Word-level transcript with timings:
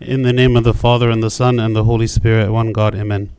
In 0.00 0.22
the 0.22 0.32
name 0.32 0.56
of 0.56 0.62
the 0.62 0.74
Father, 0.74 1.10
and 1.10 1.20
the 1.20 1.28
Son, 1.28 1.58
and 1.58 1.74
the 1.74 1.82
Holy 1.82 2.06
Spirit, 2.06 2.52
one 2.52 2.70
God, 2.70 2.94
Amen. 2.94 3.32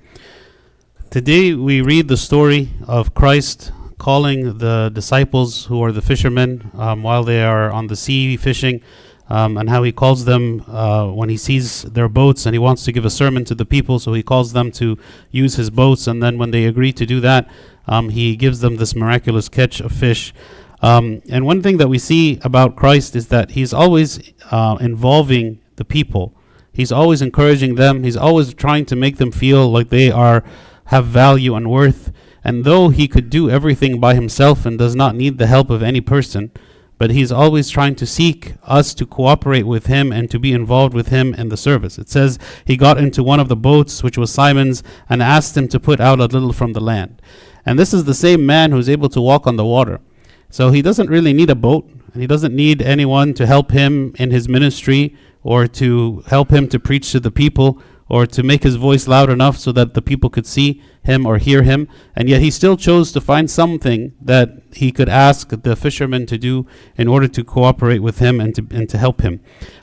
Today 1.10 1.54
we 1.54 1.80
read 1.80 2.10
the 2.10 2.18
story 2.18 2.72
of 2.86 3.14
Christ 3.14 3.72
calling 3.98 4.58
the 4.58 4.92
disciples, 4.94 5.68
who 5.68 5.82
are 5.82 5.94
the 5.94 6.02
fishermen, 6.02 6.70
um, 6.74 7.02
while 7.02 7.24
they 7.24 7.42
are 7.42 7.72
on 7.72 7.88
the 7.88 7.96
sea 7.96 8.36
fishing, 8.36 8.82
um, 9.30 9.58
and 9.58 9.70
how 9.70 9.84
he 9.84 9.94
calls 9.94 10.26
them 10.26 10.66
uh, 10.68 11.08
when 11.08 11.30
he 11.30 11.38
sees 11.38 11.84
their 11.84 12.10
boats 12.10 12.46
and 12.46 12.54
he 12.54 12.60
wants 12.60 12.84
to 12.84 12.92
give 12.92 13.06
a 13.06 13.10
sermon 13.10 13.46
to 13.46 13.56
the 13.56 13.66
people, 13.66 13.98
so 13.98 14.12
he 14.12 14.22
calls 14.22 14.52
them 14.52 14.70
to 14.74 14.98
use 15.32 15.56
his 15.56 15.70
boats, 15.70 16.08
and 16.08 16.22
then 16.22 16.38
when 16.38 16.52
they 16.52 16.66
agree 16.66 16.92
to 16.92 17.06
do 17.06 17.22
that, 17.22 17.50
um, 17.88 18.10
he 18.10 18.36
gives 18.36 18.60
them 18.60 18.76
this 18.76 18.94
miraculous 18.94 19.48
catch 19.48 19.80
of 19.80 19.94
fish. 19.94 20.34
Um, 20.82 21.22
and 21.30 21.46
one 21.46 21.62
thing 21.62 21.78
that 21.78 21.88
we 21.88 22.00
see 22.00 22.38
about 22.42 22.76
Christ 22.76 23.16
is 23.16 23.30
that 23.30 23.52
he's 23.52 23.74
always 23.74 24.34
uh, 24.52 24.76
involving 24.82 25.62
the 25.78 25.86
people. 25.86 26.36
He's 26.72 26.92
always 26.92 27.22
encouraging 27.22 27.76
them. 27.76 28.04
He's 28.04 28.18
always 28.18 28.54
trying 28.54 28.86
to 28.88 28.96
make 28.96 29.18
them 29.18 29.32
feel 29.32 29.70
like 29.70 29.90
they 29.90 30.12
are 30.12 30.44
have 30.86 31.06
value 31.06 31.56
and 31.56 31.70
worth. 31.70 32.12
And 32.44 32.64
though 32.66 32.90
he 32.90 33.08
could 33.08 33.30
do 33.30 33.50
everything 33.50 34.00
by 34.00 34.16
himself 34.16 34.66
and 34.66 34.78
does 34.78 34.96
not 34.96 35.16
need 35.16 35.38
the 35.38 35.48
help 35.48 35.70
of 35.70 35.84
any 35.84 36.02
person, 36.02 36.52
but 36.98 37.12
he's 37.12 37.32
always 37.32 37.70
trying 37.70 37.96
to 37.96 38.06
seek 38.06 38.56
us 38.64 38.94
to 38.96 39.06
cooperate 39.06 39.64
with 39.64 39.86
him 39.86 40.12
and 40.12 40.30
to 40.32 40.40
be 40.40 40.52
involved 40.52 40.94
with 40.94 41.08
him 41.08 41.34
in 41.34 41.50
the 41.50 41.58
service. 41.58 41.98
It 41.98 42.10
says 42.10 42.38
he 42.66 42.76
got 42.76 42.98
into 42.98 43.24
one 43.24 43.40
of 43.40 43.48
the 43.48 43.56
boats, 43.56 44.04
which 44.04 44.18
was 44.18 44.32
Simon's, 44.32 44.84
and 45.08 45.24
asked 45.24 45.56
him 45.56 45.68
to 45.70 45.80
put 45.80 46.00
out 46.00 46.20
a 46.20 46.26
little 46.26 46.52
from 46.52 46.74
the 46.74 46.82
land. 46.82 47.22
And 47.66 47.80
this 47.80 47.94
is 47.94 48.04
the 48.04 48.14
same 48.14 48.46
man 48.46 48.72
who's 48.72 48.90
able 48.90 49.10
to 49.10 49.22
walk 49.22 49.48
on 49.48 49.56
the 49.56 49.66
water. 49.66 50.02
So 50.50 50.72
he 50.72 50.82
doesn't 50.82 51.10
really 51.10 51.34
need 51.34 51.50
a 51.50 51.56
boat, 51.56 51.90
he 52.22 52.28
doesn't 52.28 52.56
need 52.56 52.82
anyone 52.82 53.34
to 53.36 53.46
help 53.46 53.72
him 53.72 54.14
in 54.18 54.32
his 54.32 54.48
ministry 54.48 55.16
or 55.44 55.68
to 55.68 56.24
help 56.28 56.52
him 56.52 56.68
to 56.70 56.80
preach 56.80 57.12
to 57.12 57.20
the 57.20 57.32
people 57.32 57.82
or 58.10 58.26
to 58.26 58.42
make 58.42 58.64
his 58.64 58.76
voice 58.76 59.08
loud 59.08 59.30
enough 59.30 59.58
so 59.58 59.72
that 59.72 59.94
the 59.94 60.02
people 60.02 60.30
could 60.32 60.46
see 60.46 60.82
him 61.04 61.26
or 61.28 61.38
hear 61.38 61.62
him. 61.62 61.88
And 62.16 62.28
yet 62.28 62.42
he 62.42 62.50
still 62.50 62.76
chose 62.76 63.12
to 63.12 63.22
find 63.22 63.50
something 63.50 64.14
that 64.20 64.50
he 64.74 64.92
could 64.92 65.08
ask 65.08 65.50
the 65.50 65.76
fishermen 65.76 66.26
to 66.26 66.38
do 66.38 66.66
in 66.98 67.08
order 67.08 67.28
to 67.28 67.44
cooperate 67.44 68.00
with 68.00 68.18
him 68.18 68.40
and 68.40 68.56
to, 68.56 68.66
and 68.72 68.90
to 68.90 68.98
help 68.98 69.22
him. 69.22 69.42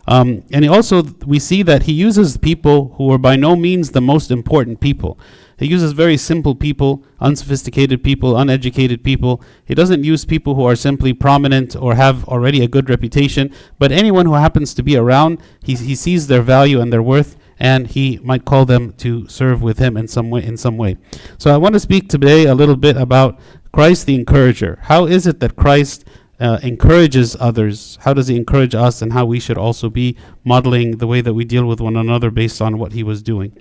Um, 0.08 0.42
and 0.53 0.69
also, 0.69 1.05
we 1.25 1.38
see 1.38 1.62
that 1.62 1.84
he 1.84 1.92
uses 1.92 2.36
people 2.36 2.94
who 2.97 3.10
are 3.12 3.19
by 3.19 3.36
no 3.36 3.55
means 3.55 3.92
the 3.92 4.00
most 4.00 4.30
important 4.30 4.80
people. 4.80 5.19
He 5.58 5.66
uses 5.66 5.92
very 5.92 6.16
simple 6.16 6.54
people, 6.54 7.02
unsophisticated 7.18 8.04
people, 8.04 8.36
uneducated 8.36 9.02
people. 9.02 9.42
He 9.64 9.74
doesn't 9.74 10.04
use 10.04 10.24
people 10.24 10.54
who 10.54 10.64
are 10.64 10.76
simply 10.76 11.14
prominent 11.14 11.74
or 11.74 11.94
have 11.94 12.24
already 12.28 12.62
a 12.62 12.68
good 12.68 12.90
reputation, 12.90 13.52
but 13.78 13.90
anyone 13.90 14.26
who 14.26 14.34
happens 14.34 14.74
to 14.74 14.82
be 14.82 14.96
around, 14.96 15.40
he, 15.62 15.74
he 15.74 15.94
sees 15.94 16.26
their 16.26 16.42
value 16.42 16.80
and 16.80 16.92
their 16.92 17.02
worth, 17.02 17.36
and 17.58 17.86
he 17.86 18.20
might 18.22 18.44
call 18.44 18.66
them 18.66 18.92
to 18.94 19.26
serve 19.28 19.62
with 19.62 19.78
him 19.78 19.96
in 19.96 20.06
some 20.06 20.28
way. 20.28 20.44
In 20.44 20.58
some 20.58 20.76
way. 20.76 20.98
So 21.38 21.54
I 21.54 21.56
want 21.56 21.72
to 21.72 21.80
speak 21.80 22.08
today 22.08 22.44
a 22.44 22.54
little 22.54 22.76
bit 22.76 22.98
about 22.98 23.38
Christ 23.72 24.06
the 24.06 24.14
encourager. 24.14 24.78
How 24.82 25.06
is 25.06 25.26
it 25.26 25.41
that 25.41 25.56
Christ 25.56 26.06
uh, 26.38 26.58
encourages 26.62 27.34
others? 27.41 27.96
How 28.02 28.12
does 28.12 28.28
he 28.28 28.36
encourage 28.36 28.74
us, 28.74 29.00
and 29.00 29.14
how 29.14 29.24
we 29.24 29.41
should 29.41 29.56
also 29.56 29.88
be 29.88 30.18
modeling 30.44 30.98
the 30.98 31.06
way 31.06 31.22
that 31.22 31.32
we 31.32 31.46
deal 31.46 31.64
with 31.64 31.80
one 31.80 31.96
another 31.96 32.30
based 32.30 32.60
on 32.60 32.76
what 32.78 32.92
he 32.92 33.02
was 33.02 33.22
doing? 33.22 33.56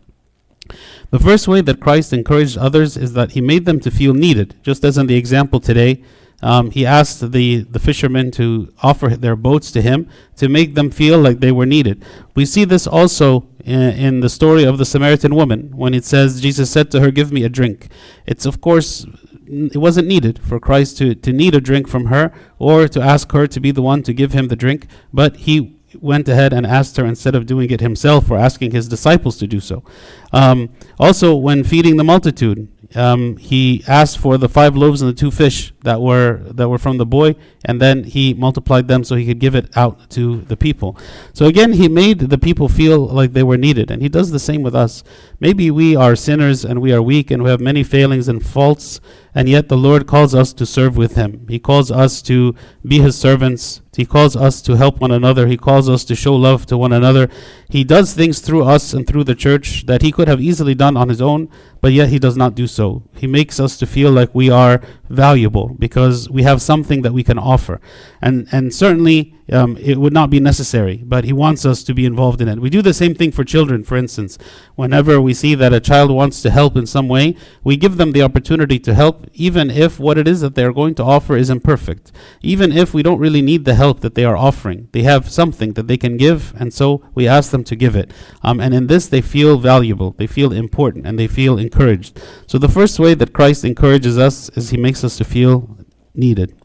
The 1.11 1.19
first 1.19 1.47
way 1.47 1.61
that 1.61 1.79
Christ 1.79 2.13
encouraged 2.13 2.57
others 2.57 2.97
is 2.97 3.13
that 3.13 3.31
he 3.31 3.41
made 3.41 3.65
them 3.65 3.79
to 3.81 3.91
feel 3.91 4.13
needed, 4.13 4.55
just 4.63 4.83
as 4.83 4.97
in 4.97 5.07
the 5.07 5.15
example 5.15 5.59
today. 5.59 6.03
Um, 6.41 6.71
he 6.71 6.85
asked 6.85 7.31
the, 7.31 7.63
the 7.63 7.79
fishermen 7.79 8.29
to 8.31 8.73
offer 8.83 9.09
their 9.09 9.35
boats 9.35 9.71
to 9.71 9.81
him 9.81 10.09
to 10.35 10.49
make 10.49 10.75
them 10.75 10.91
feel 10.91 11.17
like 11.17 11.39
they 11.39 11.51
were 11.51 11.65
needed. 11.65 12.03
We 12.35 12.45
see 12.45 12.65
this 12.65 12.85
also 12.85 13.47
in, 13.63 13.81
in 13.81 14.19
the 14.19 14.29
story 14.29 14.63
of 14.63 14.77
the 14.77 14.85
Samaritan 14.85 15.33
woman 15.33 15.71
when 15.75 15.93
it 15.93 16.03
says, 16.03 16.41
Jesus 16.41 16.69
said 16.69 16.91
to 16.91 16.99
her, 16.99 17.09
Give 17.09 17.31
me 17.31 17.43
a 17.43 17.49
drink. 17.49 17.87
It's, 18.25 18.45
of 18.45 18.61
course, 18.61 19.05
it 19.47 19.77
wasn't 19.77 20.07
needed 20.07 20.39
for 20.43 20.59
Christ 20.59 20.97
to, 20.97 21.15
to 21.15 21.31
need 21.31 21.55
a 21.55 21.61
drink 21.61 21.87
from 21.87 22.07
her 22.07 22.33
or 22.59 22.87
to 22.87 23.01
ask 23.01 23.31
her 23.31 23.47
to 23.47 23.59
be 23.59 23.71
the 23.71 23.81
one 23.81 24.03
to 24.03 24.13
give 24.13 24.33
him 24.33 24.47
the 24.47 24.55
drink, 24.55 24.87
but 25.13 25.37
he 25.37 25.74
went 26.01 26.27
ahead 26.27 26.53
and 26.53 26.65
asked 26.65 26.97
her 26.97 27.05
instead 27.05 27.35
of 27.35 27.45
doing 27.45 27.69
it 27.71 27.81
himself 27.81 28.29
or 28.29 28.37
asking 28.37 28.71
his 28.71 28.87
disciples 28.87 29.37
to 29.37 29.47
do 29.47 29.59
so. 29.59 29.83
Um, 30.31 30.69
also, 30.99 31.35
when 31.35 31.63
feeding 31.63 31.97
the 31.97 32.03
multitude, 32.03 32.67
um, 32.93 33.37
he 33.37 33.83
asked 33.87 34.17
for 34.17 34.37
the 34.37 34.49
five 34.49 34.75
loaves 34.75 35.01
and 35.01 35.09
the 35.09 35.15
two 35.15 35.31
fish 35.31 35.73
that 35.83 36.01
were 36.01 36.41
that 36.45 36.69
were 36.69 36.77
from 36.77 36.97
the 36.97 37.05
boy, 37.05 37.35
and 37.63 37.81
then 37.81 38.03
he 38.03 38.33
multiplied 38.33 38.87
them 38.87 39.03
so 39.03 39.15
he 39.15 39.25
could 39.25 39.39
give 39.39 39.55
it 39.55 39.75
out 39.75 40.09
to 40.11 40.41
the 40.41 40.57
people. 40.57 40.97
So 41.33 41.45
again, 41.45 41.73
he 41.73 41.87
made 41.87 42.19
the 42.19 42.37
people 42.37 42.69
feel 42.69 43.05
like 43.05 43.33
they 43.33 43.43
were 43.43 43.57
needed, 43.57 43.89
and 43.91 44.01
he 44.01 44.09
does 44.09 44.31
the 44.31 44.39
same 44.39 44.61
with 44.61 44.75
us. 44.75 45.03
Maybe 45.39 45.69
we 45.69 45.95
are 45.95 46.15
sinners 46.15 46.63
and 46.63 46.81
we 46.81 46.93
are 46.93 47.01
weak 47.01 47.29
and 47.29 47.43
we 47.43 47.49
have 47.49 47.59
many 47.59 47.83
failings 47.83 48.27
and 48.27 48.45
faults, 48.45 49.01
and 49.33 49.49
yet 49.49 49.67
the 49.67 49.77
Lord 49.77 50.07
calls 50.07 50.33
us 50.33 50.53
to 50.53 50.65
serve 50.65 50.95
with 50.95 51.15
Him. 51.15 51.45
He 51.49 51.59
calls 51.59 51.91
us 51.91 52.21
to 52.23 52.55
be 52.87 52.99
His 52.99 53.17
servants. 53.17 53.81
He 53.95 54.05
calls 54.05 54.35
us 54.35 54.61
to 54.63 54.75
help 54.75 54.99
one 54.99 55.11
another. 55.11 55.47
He 55.47 55.57
calls 55.57 55.89
us 55.89 56.05
to 56.05 56.15
show 56.15 56.35
love 56.35 56.65
to 56.67 56.77
one 56.77 56.93
another. 56.93 57.29
He 57.69 57.83
does 57.83 58.13
things 58.13 58.39
through 58.39 58.63
us 58.63 58.93
and 58.93 59.05
through 59.05 59.25
the 59.25 59.35
church 59.35 59.85
that 59.87 60.01
He 60.01 60.11
could 60.11 60.27
have 60.27 60.41
easily 60.41 60.73
done 60.73 60.95
on 60.95 61.09
His 61.09 61.21
own, 61.21 61.49
but 61.85 61.93
yet 61.93 62.09
He 62.09 62.17
does 62.17 62.35
not 62.35 62.55
do 62.55 62.65
so. 62.65 63.03
He 63.15 63.27
makes 63.27 63.59
us 63.59 63.77
to 63.77 63.85
feel 63.85 64.09
like 64.09 64.33
we 64.33 64.49
are 64.49 64.81
valuable 65.09 65.75
because 65.79 66.29
we 66.29 66.43
have 66.43 66.61
something 66.61 67.01
that 67.01 67.13
we 67.13 67.23
can 67.23 67.37
offer. 67.37 67.79
And, 68.21 68.47
and 68.51 68.73
certainly 68.73 69.35
um, 69.51 69.77
it 69.77 69.97
would 69.97 70.13
not 70.13 70.29
be 70.29 70.39
necessary, 70.39 70.97
but 71.05 71.23
He 71.23 71.33
wants 71.33 71.65
us 71.65 71.83
to 71.83 71.93
be 71.93 72.05
involved 72.05 72.41
in 72.41 72.47
it. 72.47 72.59
We 72.59 72.69
do 72.69 72.81
the 72.81 72.93
same 72.93 73.13
thing 73.13 73.31
for 73.31 73.43
children, 73.43 73.83
for 73.83 73.95
instance. 73.95 74.37
Whenever 74.75 75.21
we 75.21 75.33
see 75.33 75.53
that 75.55 75.73
a 75.73 75.79
child 75.79 76.09
wants 76.09 76.41
to 76.41 76.49
help 76.49 76.75
in 76.75 76.87
some 76.87 77.07
way, 77.07 77.35
we 77.63 77.77
give 77.77 77.97
them 77.97 78.11
the 78.11 78.23
opportunity 78.23 78.79
to 78.79 78.93
help, 78.93 79.27
even 79.33 79.69
if 79.69 79.99
what 79.99 80.17
it 80.17 80.27
is 80.27 80.41
that 80.41 80.55
they're 80.55 80.73
going 80.73 80.95
to 80.95 81.03
offer 81.03 81.37
is 81.37 81.49
imperfect. 81.49 82.11
Even 82.41 82.71
if 82.71 82.93
we 82.93 83.03
don't 83.03 83.19
really 83.19 83.41
need 83.41 83.65
the 83.65 83.75
help 83.75 83.99
that 83.99 84.15
they 84.15 84.25
are 84.25 84.37
offering, 84.37 84.89
they 84.93 85.03
have 85.03 85.29
something 85.29 85.73
that 85.73 85.87
they 85.87 85.97
can 85.97 86.17
give, 86.17 86.53
and 86.57 86.73
so 86.73 87.03
we 87.13 87.27
ask 87.27 87.51
them 87.51 87.63
to 87.65 87.75
give 87.75 87.95
it. 87.95 88.11
Um, 88.41 88.59
and 88.59 88.73
in 88.73 88.87
this, 88.87 89.07
they 89.07 89.21
feel 89.21 89.59
valuable, 89.59 90.15
they 90.17 90.27
feel 90.27 90.51
important, 90.51 91.05
and 91.05 91.19
they 91.19 91.27
feel 91.27 91.59
encouraged. 91.59 92.19
So 92.47 92.57
the 92.57 92.69
first 92.69 92.99
way 92.99 93.13
that 93.13 93.33
Christ 93.33 93.63
encourages 93.63 94.17
us 94.17 94.49
is 94.57 94.71
He 94.71 94.77
makes 94.77 94.94
us 95.03 95.17
to 95.17 95.23
feel 95.23 95.77
needed. 96.13 96.55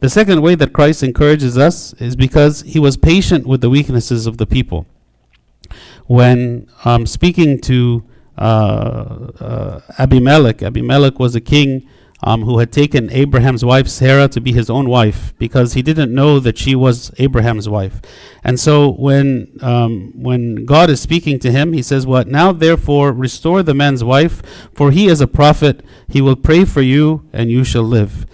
The 0.00 0.08
second 0.08 0.42
way 0.42 0.54
that 0.56 0.72
Christ 0.72 1.02
encourages 1.02 1.56
us 1.56 1.94
is 1.94 2.14
because 2.16 2.60
he 2.62 2.78
was 2.78 2.96
patient 2.96 3.46
with 3.46 3.60
the 3.60 3.70
weaknesses 3.70 4.26
of 4.26 4.36
the 4.38 4.46
people. 4.46 4.86
When 6.06 6.68
um, 6.84 7.06
speaking 7.06 7.60
to 7.62 8.04
uh, 8.36 9.30
uh, 9.40 9.80
Abimelech, 9.98 10.62
Abimelech 10.62 11.18
was 11.18 11.34
a 11.34 11.40
king 11.40 11.88
um, 12.24 12.42
who 12.42 12.58
had 12.58 12.72
taken 12.72 13.10
Abraham's 13.10 13.64
wife 13.64 13.86
Sarah 13.86 14.28
to 14.28 14.40
be 14.40 14.52
his 14.52 14.70
own 14.70 14.88
wife 14.88 15.34
because 15.38 15.74
he 15.74 15.82
didn't 15.82 16.12
know 16.12 16.40
that 16.40 16.56
she 16.58 16.74
was 16.74 17.12
Abraham's 17.18 17.68
wife. 17.68 18.00
And 18.42 18.58
so 18.58 18.92
when 18.92 19.56
um, 19.60 20.12
when 20.14 20.64
God 20.64 20.90
is 20.90 21.00
speaking 21.00 21.38
to 21.40 21.52
him, 21.52 21.74
he 21.74 21.82
says, 21.82 22.06
"What 22.06 22.26
now? 22.26 22.50
Therefore, 22.52 23.12
restore 23.12 23.62
the 23.62 23.74
man's 23.74 24.02
wife, 24.02 24.42
for 24.74 24.90
he 24.90 25.06
is 25.06 25.20
a 25.20 25.26
prophet. 25.26 25.84
He 26.08 26.20
will 26.20 26.36
pray 26.36 26.64
for 26.64 26.82
you, 26.82 27.28
and 27.32 27.50
you 27.50 27.62
shall 27.62 27.84
live." 27.84 28.26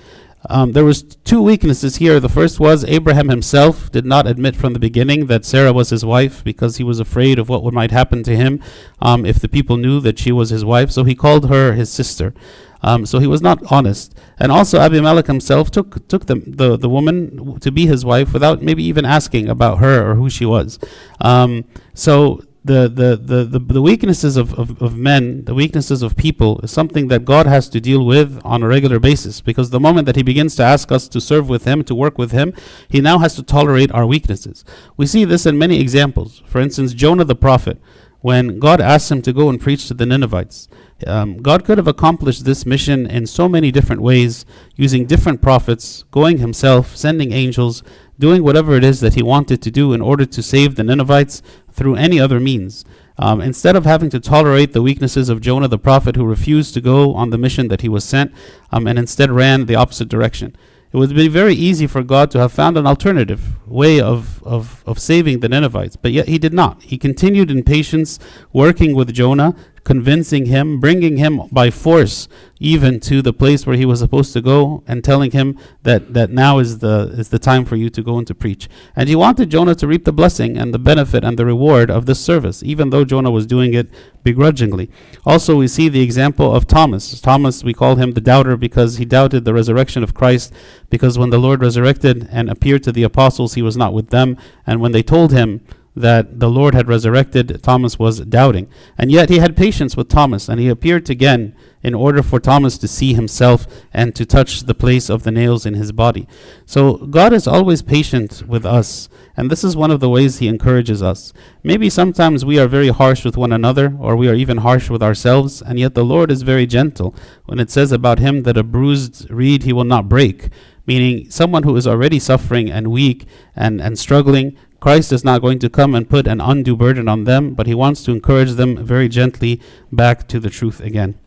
Um, 0.50 0.72
there 0.72 0.84
was 0.84 1.02
two 1.02 1.40
weaknesses 1.40 1.96
here. 1.96 2.18
The 2.18 2.28
first 2.28 2.58
was 2.58 2.84
Abraham 2.84 3.28
himself 3.28 3.88
did 3.92 4.04
not 4.04 4.26
admit 4.26 4.56
from 4.56 4.72
the 4.72 4.80
beginning 4.80 5.26
that 5.26 5.44
Sarah 5.44 5.72
was 5.72 5.90
his 5.90 6.04
wife 6.04 6.42
because 6.42 6.76
he 6.76 6.82
was 6.82 6.98
afraid 6.98 7.38
of 7.38 7.48
what 7.48 7.72
might 7.72 7.92
happen 7.92 8.24
to 8.24 8.34
him 8.34 8.60
um, 9.00 9.24
if 9.24 9.38
the 9.38 9.48
people 9.48 9.76
knew 9.76 10.00
that 10.00 10.18
she 10.18 10.32
was 10.32 10.50
his 10.50 10.64
wife. 10.64 10.90
So 10.90 11.04
he 11.04 11.14
called 11.14 11.48
her 11.48 11.74
his 11.74 11.88
sister. 11.88 12.34
Um, 12.82 13.06
so 13.06 13.20
he 13.20 13.28
was 13.28 13.40
not 13.40 13.62
honest. 13.70 14.18
And 14.38 14.50
also 14.50 14.80
Abimelech 14.80 15.28
himself 15.28 15.70
took 15.70 16.08
took 16.08 16.26
the, 16.26 16.42
the, 16.44 16.76
the 16.76 16.88
woman 16.88 17.60
to 17.60 17.70
be 17.70 17.86
his 17.86 18.04
wife 18.04 18.32
without 18.32 18.60
maybe 18.60 18.82
even 18.82 19.04
asking 19.04 19.48
about 19.48 19.78
her 19.78 20.10
or 20.10 20.16
who 20.16 20.28
she 20.28 20.46
was. 20.46 20.80
Um, 21.20 21.64
so 21.94 22.42
the, 22.62 22.88
the, 22.88 23.16
the, 23.16 23.44
the, 23.44 23.58
the 23.58 23.82
weaknesses 23.82 24.36
of, 24.36 24.52
of, 24.58 24.80
of 24.82 24.96
men, 24.96 25.44
the 25.44 25.54
weaknesses 25.54 26.02
of 26.02 26.16
people, 26.16 26.60
is 26.60 26.70
something 26.70 27.08
that 27.08 27.24
God 27.24 27.46
has 27.46 27.68
to 27.70 27.80
deal 27.80 28.04
with 28.04 28.40
on 28.44 28.62
a 28.62 28.68
regular 28.68 28.98
basis. 28.98 29.40
Because 29.40 29.70
the 29.70 29.80
moment 29.80 30.06
that 30.06 30.16
He 30.16 30.22
begins 30.22 30.56
to 30.56 30.62
ask 30.62 30.92
us 30.92 31.08
to 31.08 31.20
serve 31.20 31.48
with 31.48 31.64
Him, 31.64 31.82
to 31.84 31.94
work 31.94 32.18
with 32.18 32.32
Him, 32.32 32.52
He 32.88 33.00
now 33.00 33.18
has 33.18 33.34
to 33.36 33.42
tolerate 33.42 33.90
our 33.92 34.06
weaknesses. 34.06 34.64
We 34.96 35.06
see 35.06 35.24
this 35.24 35.46
in 35.46 35.58
many 35.58 35.80
examples. 35.80 36.42
For 36.46 36.60
instance, 36.60 36.92
Jonah 36.92 37.24
the 37.24 37.34
prophet, 37.34 37.78
when 38.20 38.58
God 38.58 38.80
asked 38.80 39.10
him 39.10 39.22
to 39.22 39.32
go 39.32 39.48
and 39.48 39.58
preach 39.58 39.88
to 39.88 39.94
the 39.94 40.04
Ninevites, 40.04 40.68
um, 41.06 41.38
God 41.38 41.64
could 41.64 41.78
have 41.78 41.88
accomplished 41.88 42.44
this 42.44 42.66
mission 42.66 43.06
in 43.06 43.26
so 43.26 43.48
many 43.48 43.70
different 43.70 44.02
ways, 44.02 44.44
using 44.76 45.06
different 45.06 45.40
prophets, 45.40 46.04
going 46.10 46.38
Himself, 46.38 46.94
sending 46.94 47.32
angels, 47.32 47.82
doing 48.20 48.44
whatever 48.44 48.74
it 48.74 48.84
is 48.84 49.00
that 49.00 49.14
He 49.14 49.22
wanted 49.22 49.60
to 49.62 49.70
do 49.70 49.92
in 49.92 50.00
order 50.00 50.24
to 50.26 50.42
save 50.42 50.76
the 50.76 50.84
Ninevites 50.84 51.42
through 51.72 51.96
any 51.96 52.20
other 52.20 52.38
means. 52.38 52.84
Um, 53.18 53.42
instead 53.42 53.76
of 53.76 53.84
having 53.84 54.08
to 54.10 54.20
tolerate 54.20 54.72
the 54.72 54.80
weaknesses 54.80 55.28
of 55.28 55.42
Jonah 55.42 55.68
the 55.68 55.78
prophet 55.78 56.16
who 56.16 56.24
refused 56.24 56.72
to 56.74 56.80
go 56.80 57.14
on 57.14 57.30
the 57.30 57.36
mission 57.36 57.68
that 57.68 57.82
he 57.82 57.88
was 57.88 58.04
sent 58.04 58.32
um, 58.72 58.86
and 58.86 58.98
instead 58.98 59.30
ran 59.30 59.66
the 59.66 59.74
opposite 59.74 60.08
direction. 60.08 60.56
it 60.92 60.96
would 60.96 61.14
be 61.14 61.28
very 61.28 61.54
easy 61.54 61.86
for 61.86 62.02
God 62.02 62.30
to 62.30 62.38
have 62.38 62.50
found 62.52 62.78
an 62.78 62.86
alternative 62.86 63.58
way 63.68 64.00
of, 64.00 64.42
of, 64.42 64.82
of 64.86 64.98
saving 64.98 65.40
the 65.40 65.50
Ninevites, 65.50 65.96
but 65.96 66.12
yet 66.12 66.28
he 66.28 66.38
did 66.38 66.54
not. 66.54 66.82
He 66.82 66.96
continued 66.96 67.50
in 67.50 67.62
patience, 67.62 68.18
working 68.52 68.94
with 68.94 69.12
Jonah, 69.12 69.54
convincing 69.84 70.46
him, 70.46 70.80
bringing 70.80 71.16
him 71.16 71.42
by 71.50 71.70
force 71.70 72.28
even 72.62 73.00
to 73.00 73.22
the 73.22 73.32
place 73.32 73.66
where 73.66 73.76
he 73.76 73.86
was 73.86 74.00
supposed 74.00 74.34
to 74.34 74.40
go, 74.40 74.84
and 74.86 75.02
telling 75.02 75.30
him 75.30 75.58
that, 75.82 76.12
that 76.12 76.30
now 76.30 76.58
is 76.58 76.80
the, 76.80 77.10
is 77.16 77.30
the 77.30 77.38
time 77.38 77.64
for 77.64 77.74
you 77.74 77.88
to 77.88 78.02
go 78.02 78.18
and 78.18 78.26
to 78.26 78.34
preach. 78.34 78.68
And 78.94 79.08
he 79.08 79.16
wanted 79.16 79.50
Jonah 79.50 79.74
to 79.76 79.86
reap 79.86 80.04
the 80.04 80.12
blessing 80.12 80.58
and 80.58 80.74
the 80.74 80.78
benefit 80.78 81.24
and 81.24 81.38
the 81.38 81.46
reward 81.46 81.90
of 81.90 82.04
this 82.04 82.20
service, 82.20 82.62
even 82.62 82.90
though 82.90 83.04
Jonah 83.06 83.30
was 83.30 83.46
doing 83.46 83.72
it 83.72 83.88
begrudgingly. 84.22 84.90
Also, 85.24 85.56
we 85.56 85.66
see 85.66 85.88
the 85.88 86.02
example 86.02 86.54
of 86.54 86.66
Thomas. 86.66 87.18
Thomas, 87.22 87.64
we 87.64 87.72
call 87.72 87.96
him 87.96 88.12
the 88.12 88.20
doubter 88.20 88.58
because 88.58 88.98
he 88.98 89.06
doubted 89.06 89.46
the 89.46 89.54
resurrection 89.54 90.02
of 90.02 90.12
Christ, 90.12 90.52
because 90.90 91.18
when 91.18 91.30
the 91.30 91.38
Lord 91.38 91.62
resurrected 91.62 92.28
and 92.30 92.50
appeared 92.50 92.82
to 92.82 92.92
the 92.92 93.04
apostles, 93.04 93.54
he 93.54 93.62
was 93.62 93.76
not 93.76 93.94
with 93.94 94.10
them. 94.10 94.36
And 94.66 94.82
when 94.82 94.92
they 94.92 95.02
told 95.02 95.32
him, 95.32 95.64
that 96.00 96.40
the 96.40 96.50
Lord 96.50 96.74
had 96.74 96.88
resurrected, 96.88 97.62
Thomas 97.62 97.98
was 97.98 98.20
doubting. 98.20 98.68
And 98.98 99.10
yet 99.10 99.30
he 99.30 99.38
had 99.38 99.56
patience 99.56 99.96
with 99.96 100.08
Thomas, 100.08 100.48
and 100.48 100.60
he 100.60 100.68
appeared 100.68 101.08
again 101.08 101.54
in 101.82 101.94
order 101.94 102.22
for 102.22 102.38
Thomas 102.38 102.76
to 102.78 102.88
see 102.88 103.14
himself 103.14 103.66
and 103.92 104.14
to 104.14 104.26
touch 104.26 104.64
the 104.64 104.74
place 104.74 105.08
of 105.08 105.22
the 105.22 105.30
nails 105.30 105.64
in 105.64 105.74
his 105.74 105.92
body. 105.92 106.28
So 106.66 106.98
God 106.98 107.32
is 107.32 107.46
always 107.46 107.82
patient 107.82 108.42
with 108.46 108.66
us, 108.66 109.08
and 109.36 109.50
this 109.50 109.64
is 109.64 109.76
one 109.76 109.90
of 109.90 110.00
the 110.00 110.08
ways 110.08 110.38
he 110.38 110.48
encourages 110.48 111.02
us. 111.02 111.32
Maybe 111.62 111.88
sometimes 111.88 112.44
we 112.44 112.58
are 112.58 112.68
very 112.68 112.88
harsh 112.88 113.24
with 113.24 113.36
one 113.36 113.52
another, 113.52 113.96
or 113.98 114.16
we 114.16 114.28
are 114.28 114.34
even 114.34 114.58
harsh 114.58 114.90
with 114.90 115.02
ourselves, 115.02 115.62
and 115.62 115.78
yet 115.78 115.94
the 115.94 116.04
Lord 116.04 116.30
is 116.30 116.42
very 116.42 116.66
gentle 116.66 117.14
when 117.46 117.58
it 117.58 117.70
says 117.70 117.92
about 117.92 118.18
him 118.18 118.42
that 118.42 118.58
a 118.58 118.62
bruised 118.62 119.30
reed 119.30 119.62
he 119.62 119.72
will 119.72 119.84
not 119.84 120.08
break. 120.08 120.50
Meaning, 120.86 121.30
someone 121.30 121.62
who 121.62 121.76
is 121.76 121.86
already 121.86 122.18
suffering 122.18 122.70
and 122.70 122.90
weak 122.90 123.26
and, 123.54 123.80
and 123.80 123.98
struggling, 123.98 124.56
Christ 124.80 125.12
is 125.12 125.24
not 125.24 125.42
going 125.42 125.58
to 125.60 125.68
come 125.68 125.94
and 125.94 126.08
put 126.08 126.26
an 126.26 126.40
undue 126.40 126.74
burden 126.74 127.06
on 127.06 127.24
them, 127.24 127.54
but 127.54 127.66
he 127.66 127.74
wants 127.74 128.02
to 128.04 128.12
encourage 128.12 128.52
them 128.52 128.84
very 128.84 129.08
gently 129.08 129.60
back 129.92 130.26
to 130.28 130.40
the 130.40 130.50
truth 130.50 130.80
again. 130.80 131.18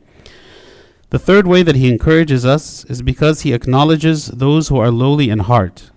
The 1.12 1.20
third 1.20 1.46
way 1.46 1.62
that 1.62 1.76
he 1.76 1.88
encourages 1.88 2.44
us 2.44 2.84
is 2.86 3.04
because 3.04 3.42
he 3.42 3.54
acknowledges 3.54 4.28
those 4.28 4.70
who 4.70 4.78
are 4.78 4.90
lowly 4.90 5.30
in 5.30 5.40
heart. 5.40 5.92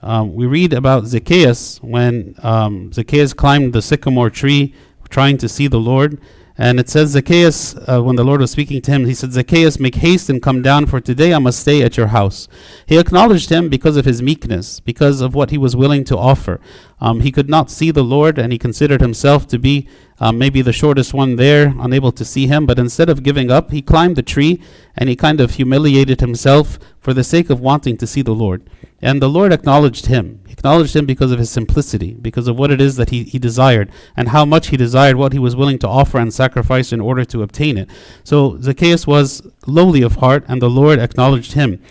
Um, 0.00 0.34
we 0.34 0.46
read 0.46 0.72
about 0.72 1.06
Zacchaeus 1.06 1.80
when 1.82 2.36
um, 2.38 2.92
Zacchaeus 2.92 3.32
climbed 3.32 3.72
the 3.72 3.82
sycamore 3.82 4.30
tree 4.30 4.74
trying 5.10 5.38
to 5.38 5.48
see 5.48 5.66
the 5.66 5.80
Lord. 5.80 6.20
And 6.58 6.78
it 6.78 6.88
says, 6.88 7.10
Zacchaeus, 7.10 7.74
uh, 7.74 8.02
when 8.02 8.16
the 8.16 8.24
Lord 8.24 8.40
was 8.40 8.50
speaking 8.50 8.82
to 8.82 8.90
him, 8.90 9.06
he 9.06 9.14
said, 9.14 9.32
Zacchaeus, 9.32 9.80
make 9.80 9.96
haste 9.96 10.28
and 10.28 10.42
come 10.42 10.60
down, 10.60 10.86
for 10.86 11.00
today 11.00 11.32
I 11.32 11.38
must 11.38 11.60
stay 11.60 11.82
at 11.82 11.96
your 11.96 12.08
house. 12.08 12.46
He 12.86 12.98
acknowledged 12.98 13.50
him 13.50 13.68
because 13.68 13.96
of 13.96 14.04
his 14.04 14.20
meekness, 14.20 14.78
because 14.78 15.20
of 15.22 15.34
what 15.34 15.50
he 15.50 15.56
was 15.56 15.74
willing 15.74 16.04
to 16.04 16.18
offer. 16.18 16.60
Um, 17.00 17.20
he 17.20 17.32
could 17.32 17.48
not 17.48 17.70
see 17.70 17.90
the 17.90 18.04
Lord, 18.04 18.38
and 18.38 18.52
he 18.52 18.58
considered 18.58 19.00
himself 19.00 19.46
to 19.48 19.58
be 19.58 19.88
um, 20.20 20.38
maybe 20.38 20.62
the 20.62 20.72
shortest 20.72 21.12
one 21.12 21.36
there, 21.36 21.74
unable 21.80 22.12
to 22.12 22.24
see 22.24 22.46
him. 22.46 22.66
But 22.66 22.78
instead 22.78 23.08
of 23.08 23.24
giving 23.24 23.50
up, 23.50 23.72
he 23.72 23.82
climbed 23.82 24.16
the 24.16 24.22
tree 24.22 24.62
and 24.96 25.08
he 25.08 25.16
kind 25.16 25.40
of 25.40 25.54
humiliated 25.54 26.20
himself 26.20 26.78
for 27.00 27.12
the 27.12 27.24
sake 27.24 27.50
of 27.50 27.60
wanting 27.60 27.96
to 27.96 28.06
see 28.06 28.22
the 28.22 28.34
Lord. 28.34 28.68
And 29.00 29.20
the 29.20 29.28
Lord 29.28 29.52
acknowledged 29.52 30.06
him. 30.06 30.41
Acknowledged 30.62 30.94
him 30.94 31.06
because 31.06 31.32
of 31.32 31.40
his 31.40 31.50
simplicity, 31.50 32.14
because 32.14 32.46
of 32.46 32.56
what 32.56 32.70
it 32.70 32.80
is 32.80 32.94
that 32.94 33.10
he, 33.10 33.24
he 33.24 33.36
desired, 33.36 33.90
and 34.16 34.28
how 34.28 34.44
much 34.44 34.68
he 34.68 34.76
desired 34.76 35.16
what 35.16 35.32
he 35.32 35.38
was 35.40 35.56
willing 35.56 35.76
to 35.80 35.88
offer 35.88 36.18
and 36.20 36.32
sacrifice 36.32 36.92
in 36.92 37.00
order 37.00 37.24
to 37.24 37.42
obtain 37.42 37.76
it. 37.76 37.90
So 38.22 38.60
Zacchaeus 38.60 39.04
was 39.04 39.42
lowly 39.66 40.02
of 40.02 40.14
heart, 40.16 40.44
and 40.46 40.62
the 40.62 40.70
Lord 40.70 41.00
acknowledged 41.00 41.54
him. 41.54 41.82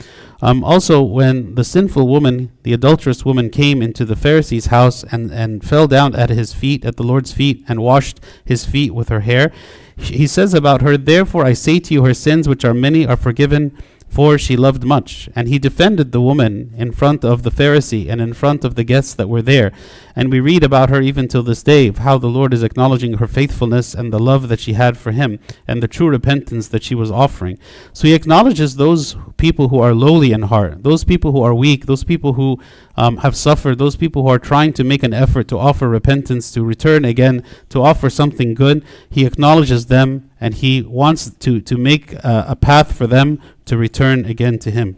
Um, 0.41 0.63
also, 0.63 1.01
when 1.01 1.55
the 1.55 1.65
sinful 1.65 2.07
woman, 2.07 2.49
the 2.63 2.71
adulterous 2.71 3.25
woman, 3.25 3.49
came 3.49 3.81
into 3.81 4.05
the 4.05 4.15
Pharisee's 4.15 4.67
house 4.67 5.03
and, 5.03 5.31
and 5.31 5.65
fell 5.65 5.89
down 5.89 6.15
at 6.15 6.29
his 6.29 6.53
feet, 6.53 6.85
at 6.85 6.95
the 6.95 7.03
Lord's 7.03 7.33
feet, 7.33 7.65
and 7.67 7.81
washed 7.81 8.21
his 8.45 8.63
feet 8.63 8.95
with 8.95 9.09
her 9.09 9.19
hair, 9.19 9.51
he 9.97 10.27
says 10.27 10.53
about 10.53 10.81
her, 10.81 10.95
Therefore 10.95 11.43
I 11.43 11.51
say 11.51 11.81
to 11.81 11.93
you, 11.93 12.05
her 12.05 12.13
sins, 12.13 12.47
which 12.47 12.63
are 12.63 12.73
many, 12.73 13.05
are 13.05 13.17
forgiven, 13.17 13.77
for 14.11 14.37
she 14.37 14.57
loved 14.57 14.83
much. 14.83 15.29
And 15.35 15.47
he 15.47 15.57
defended 15.57 16.11
the 16.11 16.21
woman 16.21 16.73
in 16.77 16.91
front 16.91 17.23
of 17.23 17.43
the 17.43 17.49
Pharisee 17.49 18.09
and 18.09 18.19
in 18.19 18.33
front 18.33 18.65
of 18.65 18.75
the 18.75 18.83
guests 18.83 19.13
that 19.13 19.29
were 19.29 19.41
there. 19.41 19.71
And 20.17 20.29
we 20.29 20.41
read 20.41 20.63
about 20.63 20.89
her 20.89 21.01
even 21.01 21.29
till 21.29 21.43
this 21.43 21.63
day, 21.63 21.87
of 21.87 21.99
how 21.99 22.17
the 22.17 22.27
Lord 22.27 22.53
is 22.53 22.61
acknowledging 22.61 23.13
her 23.13 23.27
faithfulness 23.27 23.93
and 23.93 24.11
the 24.11 24.19
love 24.19 24.49
that 24.49 24.59
she 24.59 24.73
had 24.73 24.97
for 24.97 25.11
him 25.11 25.39
and 25.65 25.81
the 25.81 25.87
true 25.87 26.09
repentance 26.09 26.67
that 26.67 26.83
she 26.83 26.93
was 26.93 27.09
offering. 27.09 27.57
So 27.93 28.05
he 28.05 28.13
acknowledges 28.13 28.75
those 28.75 29.15
people 29.37 29.69
who 29.69 29.79
are 29.79 29.93
lowly 29.93 30.33
in 30.33 30.41
heart, 30.43 30.83
those 30.83 31.05
people 31.05 31.31
who 31.31 31.41
are 31.41 31.55
weak, 31.55 31.85
those 31.85 32.03
people 32.03 32.33
who 32.33 32.59
um, 32.97 33.17
have 33.17 33.37
suffered, 33.37 33.77
those 33.77 33.95
people 33.95 34.23
who 34.23 34.27
are 34.27 34.39
trying 34.39 34.73
to 34.73 34.83
make 34.83 35.03
an 35.03 35.13
effort 35.13 35.47
to 35.47 35.57
offer 35.57 35.87
repentance, 35.87 36.51
to 36.51 36.65
return 36.65 37.05
again, 37.05 37.45
to 37.69 37.81
offer 37.81 38.09
something 38.09 38.53
good. 38.53 38.83
He 39.09 39.25
acknowledges 39.25 39.85
them 39.85 40.30
and 40.41 40.55
he 40.55 40.81
wants 40.81 41.29
to, 41.29 41.61
to 41.61 41.77
make 41.77 42.13
uh, 42.25 42.45
a 42.47 42.55
path 42.55 42.97
for 42.97 43.05
them 43.05 43.39
to 43.65 43.77
return 43.77 44.25
again 44.25 44.57
to 44.59 44.71
him. 44.71 44.97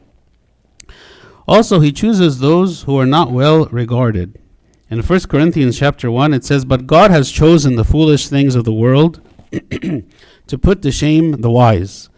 Also, 1.46 1.82
he 1.82 1.92
chooses 1.92 2.40
those 2.40 2.84
who 2.84 2.98
are 2.98 3.06
not 3.06 3.32
well 3.32 3.66
regarded. 3.66 4.40
In 4.90 5.02
1 5.02 5.20
Corinthians 5.22 5.78
chapter 5.78 6.10
1, 6.10 6.34
it 6.34 6.46
says, 6.46 6.64
But 6.64 6.88
God 6.88 7.12
has 7.12 7.30
chosen 7.30 7.76
the 7.76 7.84
foolish 7.84 8.30
things 8.30 8.56
of 8.56 8.64
the 8.64 8.74
world 8.74 9.20
to 9.52 10.58
put 10.58 10.82
to 10.82 10.92
shame 10.92 11.42
the 11.42 11.52
wise. 11.52 12.10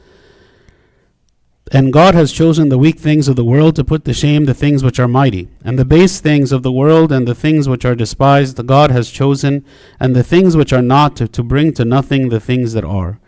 And 1.71 1.91
God 1.91 2.13
has 2.13 2.31
chosen 2.31 2.69
the 2.69 2.77
weak 2.77 2.99
things 2.99 3.27
of 3.27 3.35
the 3.35 3.43
world 3.43 3.75
to 3.75 3.83
put 3.83 4.05
to 4.05 4.13
shame 4.13 4.45
the 4.45 4.53
things 4.53 4.83
which 4.83 4.99
are 4.99 5.07
mighty. 5.07 5.49
And 5.63 5.79
the 5.79 5.85
base 5.85 6.19
things 6.19 6.51
of 6.51 6.61
the 6.61 6.71
world 6.71 7.11
and 7.11 7.27
the 7.27 7.33
things 7.33 7.67
which 7.67 7.85
are 7.85 7.95
despised, 7.95 8.63
God 8.67 8.91
has 8.91 9.09
chosen, 9.09 9.65
and 9.99 10.15
the 10.15 10.23
things 10.23 10.55
which 10.55 10.71
are 10.71 10.83
not, 10.83 11.15
to, 11.15 11.27
to 11.27 11.41
bring 11.41 11.73
to 11.73 11.83
nothing 11.83 12.29
the 12.29 12.39
things 12.39 12.73
that 12.73 12.83
are. 12.83 13.19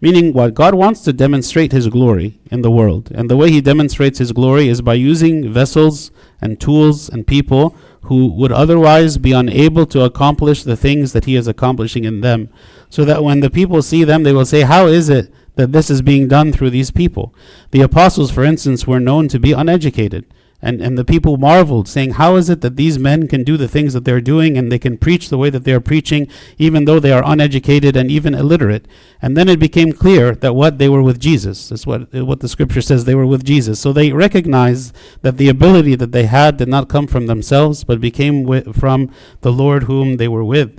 Meaning, 0.00 0.32
what 0.32 0.54
God 0.54 0.74
wants 0.74 1.02
to 1.02 1.12
demonstrate 1.12 1.70
His 1.70 1.88
glory 1.88 2.40
in 2.50 2.62
the 2.62 2.70
world. 2.70 3.12
And 3.14 3.30
the 3.30 3.36
way 3.36 3.50
He 3.50 3.60
demonstrates 3.60 4.18
His 4.18 4.32
glory 4.32 4.68
is 4.68 4.80
by 4.80 4.94
using 4.94 5.52
vessels 5.52 6.10
and 6.40 6.58
tools 6.58 7.10
and 7.10 7.26
people 7.26 7.76
who 8.04 8.32
would 8.32 8.52
otherwise 8.52 9.18
be 9.18 9.32
unable 9.32 9.84
to 9.86 10.00
accomplish 10.00 10.64
the 10.64 10.76
things 10.78 11.12
that 11.12 11.26
He 11.26 11.36
is 11.36 11.46
accomplishing 11.46 12.04
in 12.04 12.22
them. 12.22 12.48
So 12.88 13.04
that 13.04 13.22
when 13.22 13.40
the 13.40 13.50
people 13.50 13.82
see 13.82 14.02
them, 14.02 14.22
they 14.22 14.32
will 14.32 14.46
say, 14.46 14.62
How 14.62 14.86
is 14.86 15.10
it? 15.10 15.32
That 15.54 15.72
this 15.72 15.90
is 15.90 16.02
being 16.02 16.28
done 16.28 16.52
through 16.52 16.70
these 16.70 16.90
people. 16.90 17.34
The 17.70 17.82
apostles, 17.82 18.30
for 18.30 18.44
instance, 18.44 18.86
were 18.86 19.00
known 19.00 19.28
to 19.28 19.38
be 19.38 19.52
uneducated. 19.52 20.24
And, 20.64 20.80
and 20.80 20.96
the 20.96 21.04
people 21.04 21.38
marveled, 21.38 21.88
saying, 21.88 22.12
How 22.12 22.36
is 22.36 22.48
it 22.48 22.60
that 22.60 22.76
these 22.76 22.96
men 22.96 23.26
can 23.26 23.42
do 23.42 23.56
the 23.56 23.66
things 23.66 23.94
that 23.94 24.04
they're 24.04 24.20
doing 24.20 24.56
and 24.56 24.70
they 24.70 24.78
can 24.78 24.96
preach 24.96 25.28
the 25.28 25.36
way 25.36 25.50
that 25.50 25.64
they're 25.64 25.80
preaching, 25.80 26.28
even 26.56 26.84
though 26.84 27.00
they 27.00 27.10
are 27.10 27.24
uneducated 27.26 27.96
and 27.96 28.12
even 28.12 28.32
illiterate? 28.32 28.86
And 29.20 29.36
then 29.36 29.48
it 29.48 29.58
became 29.58 29.92
clear 29.92 30.36
that 30.36 30.54
what 30.54 30.78
they 30.78 30.88
were 30.88 31.02
with 31.02 31.18
Jesus. 31.18 31.68
That's 31.68 31.84
what, 31.84 32.12
what 32.14 32.38
the 32.38 32.48
scripture 32.48 32.80
says, 32.80 33.04
they 33.04 33.16
were 33.16 33.26
with 33.26 33.44
Jesus. 33.44 33.80
So 33.80 33.92
they 33.92 34.12
recognized 34.12 34.94
that 35.22 35.36
the 35.36 35.48
ability 35.48 35.96
that 35.96 36.12
they 36.12 36.26
had 36.26 36.58
did 36.58 36.68
not 36.68 36.88
come 36.88 37.08
from 37.08 37.26
themselves, 37.26 37.82
but 37.82 38.00
became 38.00 38.44
wi- 38.44 38.72
from 38.72 39.10
the 39.40 39.52
Lord 39.52 39.84
whom 39.84 40.16
they 40.16 40.28
were 40.28 40.44
with. 40.44 40.78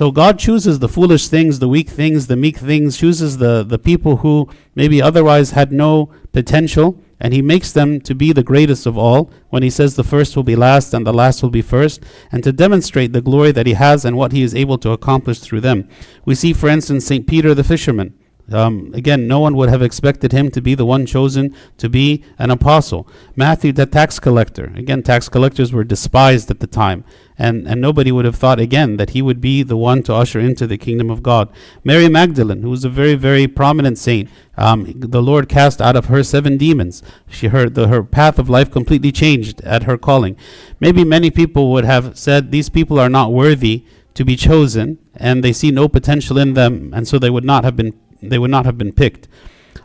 So 0.00 0.10
God 0.10 0.38
chooses 0.38 0.78
the 0.78 0.88
foolish 0.88 1.28
things, 1.28 1.58
the 1.58 1.68
weak 1.68 1.90
things, 1.90 2.26
the 2.26 2.34
meek 2.34 2.56
things, 2.56 2.96
chooses 2.96 3.36
the, 3.36 3.62
the 3.62 3.78
people 3.78 4.16
who 4.24 4.48
maybe 4.74 5.02
otherwise 5.02 5.50
had 5.50 5.72
no 5.72 6.08
potential, 6.32 6.98
and 7.20 7.34
He 7.34 7.42
makes 7.42 7.70
them 7.70 8.00
to 8.00 8.14
be 8.14 8.32
the 8.32 8.42
greatest 8.42 8.86
of 8.86 8.96
all 8.96 9.30
when 9.50 9.62
He 9.62 9.68
says 9.68 9.96
the 9.96 10.02
first 10.02 10.34
will 10.34 10.42
be 10.42 10.56
last 10.56 10.94
and 10.94 11.06
the 11.06 11.12
last 11.12 11.42
will 11.42 11.50
be 11.50 11.60
first, 11.60 12.02
and 12.32 12.42
to 12.44 12.50
demonstrate 12.50 13.12
the 13.12 13.20
glory 13.20 13.52
that 13.52 13.66
He 13.66 13.74
has 13.74 14.06
and 14.06 14.16
what 14.16 14.32
He 14.32 14.42
is 14.42 14.54
able 14.54 14.78
to 14.78 14.92
accomplish 14.92 15.40
through 15.40 15.60
them. 15.60 15.86
We 16.24 16.34
see, 16.34 16.54
for 16.54 16.70
instance, 16.70 17.04
St. 17.04 17.26
Peter 17.26 17.52
the 17.52 17.62
fisherman. 17.62 18.14
Um, 18.50 18.90
again, 18.94 19.28
no 19.28 19.38
one 19.38 19.54
would 19.56 19.68
have 19.68 19.82
expected 19.82 20.32
him 20.32 20.50
to 20.50 20.60
be 20.60 20.74
the 20.74 20.84
one 20.84 21.06
chosen 21.06 21.54
to 21.78 21.88
be 21.88 22.24
an 22.38 22.50
apostle. 22.50 23.08
Matthew, 23.36 23.72
the 23.72 23.86
tax 23.86 24.18
collector. 24.18 24.72
Again, 24.74 25.02
tax 25.02 25.28
collectors 25.28 25.72
were 25.72 25.84
despised 25.84 26.50
at 26.50 26.60
the 26.60 26.66
time, 26.66 27.04
and, 27.38 27.68
and 27.68 27.80
nobody 27.80 28.10
would 28.10 28.24
have 28.24 28.36
thought 28.36 28.58
again 28.58 28.96
that 28.96 29.10
he 29.10 29.22
would 29.22 29.40
be 29.40 29.62
the 29.62 29.76
one 29.76 30.02
to 30.02 30.14
usher 30.14 30.40
into 30.40 30.66
the 30.66 30.76
kingdom 30.76 31.10
of 31.10 31.22
God. 31.22 31.48
Mary 31.84 32.08
Magdalene, 32.08 32.62
who 32.62 32.70
was 32.70 32.84
a 32.84 32.90
very, 32.90 33.14
very 33.14 33.46
prominent 33.46 33.98
saint, 33.98 34.28
um, 34.56 34.92
the 34.96 35.22
Lord 35.22 35.48
cast 35.48 35.80
out 35.80 35.96
of 35.96 36.06
her 36.06 36.22
seven 36.24 36.56
demons. 36.56 37.02
She 37.28 37.48
heard 37.48 37.74
the, 37.74 37.88
her 37.88 38.02
path 38.02 38.38
of 38.38 38.50
life 38.50 38.70
completely 38.70 39.12
changed 39.12 39.60
at 39.62 39.84
her 39.84 39.96
calling. 39.96 40.36
Maybe 40.80 41.04
many 41.04 41.30
people 41.30 41.70
would 41.70 41.84
have 41.84 42.18
said 42.18 42.50
these 42.50 42.68
people 42.68 42.98
are 42.98 43.08
not 43.08 43.32
worthy 43.32 43.84
to 44.14 44.24
be 44.24 44.34
chosen, 44.34 44.98
and 45.14 45.44
they 45.44 45.52
see 45.52 45.70
no 45.70 45.88
potential 45.88 46.36
in 46.36 46.54
them, 46.54 46.92
and 46.92 47.06
so 47.06 47.18
they 47.18 47.30
would 47.30 47.44
not 47.44 47.62
have 47.62 47.76
been 47.76 47.94
they 48.22 48.38
would 48.38 48.50
not 48.50 48.64
have 48.66 48.78
been 48.78 48.92
picked. 48.92 49.28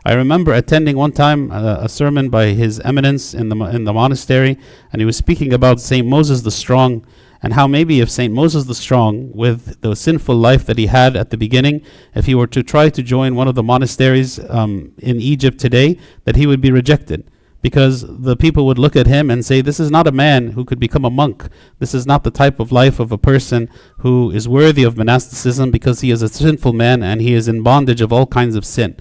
I 0.04 0.12
remember 0.14 0.52
attending 0.52 0.96
one 0.96 1.12
time 1.12 1.50
uh, 1.50 1.78
a 1.80 1.88
sermon 1.88 2.28
by 2.28 2.46
His 2.48 2.78
Eminence 2.80 3.34
in 3.34 3.48
the 3.48 3.56
in 3.64 3.84
the 3.84 3.92
monastery, 3.92 4.56
and 4.92 5.00
he 5.00 5.06
was 5.06 5.16
speaking 5.16 5.52
about 5.52 5.80
Saint 5.80 6.06
Moses 6.06 6.42
the 6.42 6.50
Strong, 6.50 7.04
and 7.42 7.54
how 7.54 7.66
maybe 7.66 8.00
if 8.00 8.08
Saint 8.08 8.32
Moses 8.32 8.66
the 8.66 8.74
Strong, 8.74 9.32
with 9.32 9.80
the 9.80 9.96
sinful 9.96 10.36
life 10.36 10.64
that 10.66 10.78
he 10.78 10.86
had 10.86 11.16
at 11.16 11.30
the 11.30 11.36
beginning, 11.36 11.82
if 12.14 12.26
he 12.26 12.34
were 12.34 12.46
to 12.46 12.62
try 12.62 12.88
to 12.88 13.02
join 13.02 13.34
one 13.34 13.48
of 13.48 13.56
the 13.56 13.62
monasteries 13.62 14.38
um, 14.48 14.92
in 14.98 15.20
Egypt 15.20 15.58
today, 15.58 15.98
that 16.24 16.36
he 16.36 16.46
would 16.46 16.60
be 16.60 16.70
rejected 16.70 17.28
because 17.62 18.04
the 18.06 18.36
people 18.36 18.66
would 18.66 18.78
look 18.78 18.96
at 18.96 19.06
him 19.06 19.30
and 19.30 19.44
say, 19.44 19.60
This 19.60 19.80
is 19.80 19.90
not 19.90 20.06
a 20.06 20.12
man 20.12 20.52
who 20.52 20.64
could 20.64 20.78
become 20.78 21.04
a 21.04 21.10
monk. 21.10 21.48
This 21.78 21.94
is 21.94 22.06
not 22.06 22.24
the 22.24 22.30
type 22.30 22.60
of 22.60 22.72
life 22.72 23.00
of 23.00 23.12
a 23.12 23.18
person 23.18 23.68
who 23.98 24.30
is 24.30 24.48
worthy 24.48 24.82
of 24.82 24.96
monasticism 24.96 25.70
because 25.70 26.00
he 26.00 26.10
is 26.10 26.22
a 26.22 26.28
sinful 26.28 26.72
man 26.72 27.02
and 27.02 27.20
he 27.20 27.32
is 27.32 27.48
in 27.48 27.62
bondage 27.62 28.00
of 28.00 28.12
all 28.12 28.26
kinds 28.26 28.56
of 28.56 28.64
sin. 28.64 28.96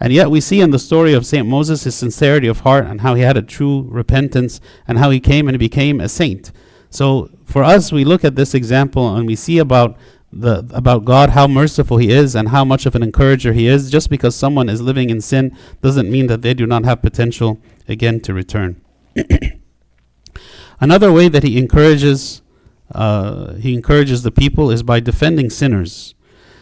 And 0.00 0.12
yet 0.12 0.30
we 0.30 0.40
see 0.40 0.60
in 0.60 0.70
the 0.70 0.78
story 0.78 1.12
of 1.12 1.26
St. 1.26 1.46
Moses 1.46 1.84
his 1.84 1.94
sincerity 1.94 2.46
of 2.46 2.60
heart 2.60 2.86
and 2.86 3.00
how 3.00 3.14
he 3.14 3.22
had 3.22 3.36
a 3.36 3.42
true 3.42 3.86
repentance 3.90 4.60
and 4.86 4.98
how 4.98 5.10
he 5.10 5.20
came 5.20 5.48
and 5.48 5.58
became 5.58 6.00
a 6.00 6.08
saint. 6.08 6.52
So 6.90 7.30
for 7.44 7.64
us, 7.64 7.90
we 7.92 8.04
look 8.04 8.24
at 8.24 8.36
this 8.36 8.54
example 8.54 9.16
and 9.16 9.26
we 9.26 9.34
see 9.34 9.58
about 9.58 9.96
the 10.32 10.68
about 10.72 11.04
God, 11.04 11.30
how 11.30 11.46
merciful 11.46 11.96
He 11.96 12.10
is, 12.10 12.34
and 12.34 12.48
how 12.48 12.64
much 12.64 12.86
of 12.86 12.94
an 12.94 13.02
encourager 13.02 13.52
He 13.52 13.66
is. 13.66 13.90
Just 13.90 14.10
because 14.10 14.34
someone 14.34 14.68
is 14.68 14.80
living 14.80 15.10
in 15.10 15.20
sin 15.20 15.56
doesn't 15.80 16.10
mean 16.10 16.26
that 16.26 16.42
they 16.42 16.54
do 16.54 16.66
not 16.66 16.84
have 16.84 17.02
potential 17.02 17.60
again 17.88 18.20
to 18.20 18.34
return. 18.34 18.80
Another 20.80 21.12
way 21.12 21.28
that 21.28 21.42
He 21.42 21.58
encourages 21.58 22.42
uh, 22.92 23.54
He 23.54 23.74
encourages 23.74 24.22
the 24.22 24.30
people 24.30 24.70
is 24.70 24.82
by 24.82 25.00
defending 25.00 25.50
sinners. 25.50 26.14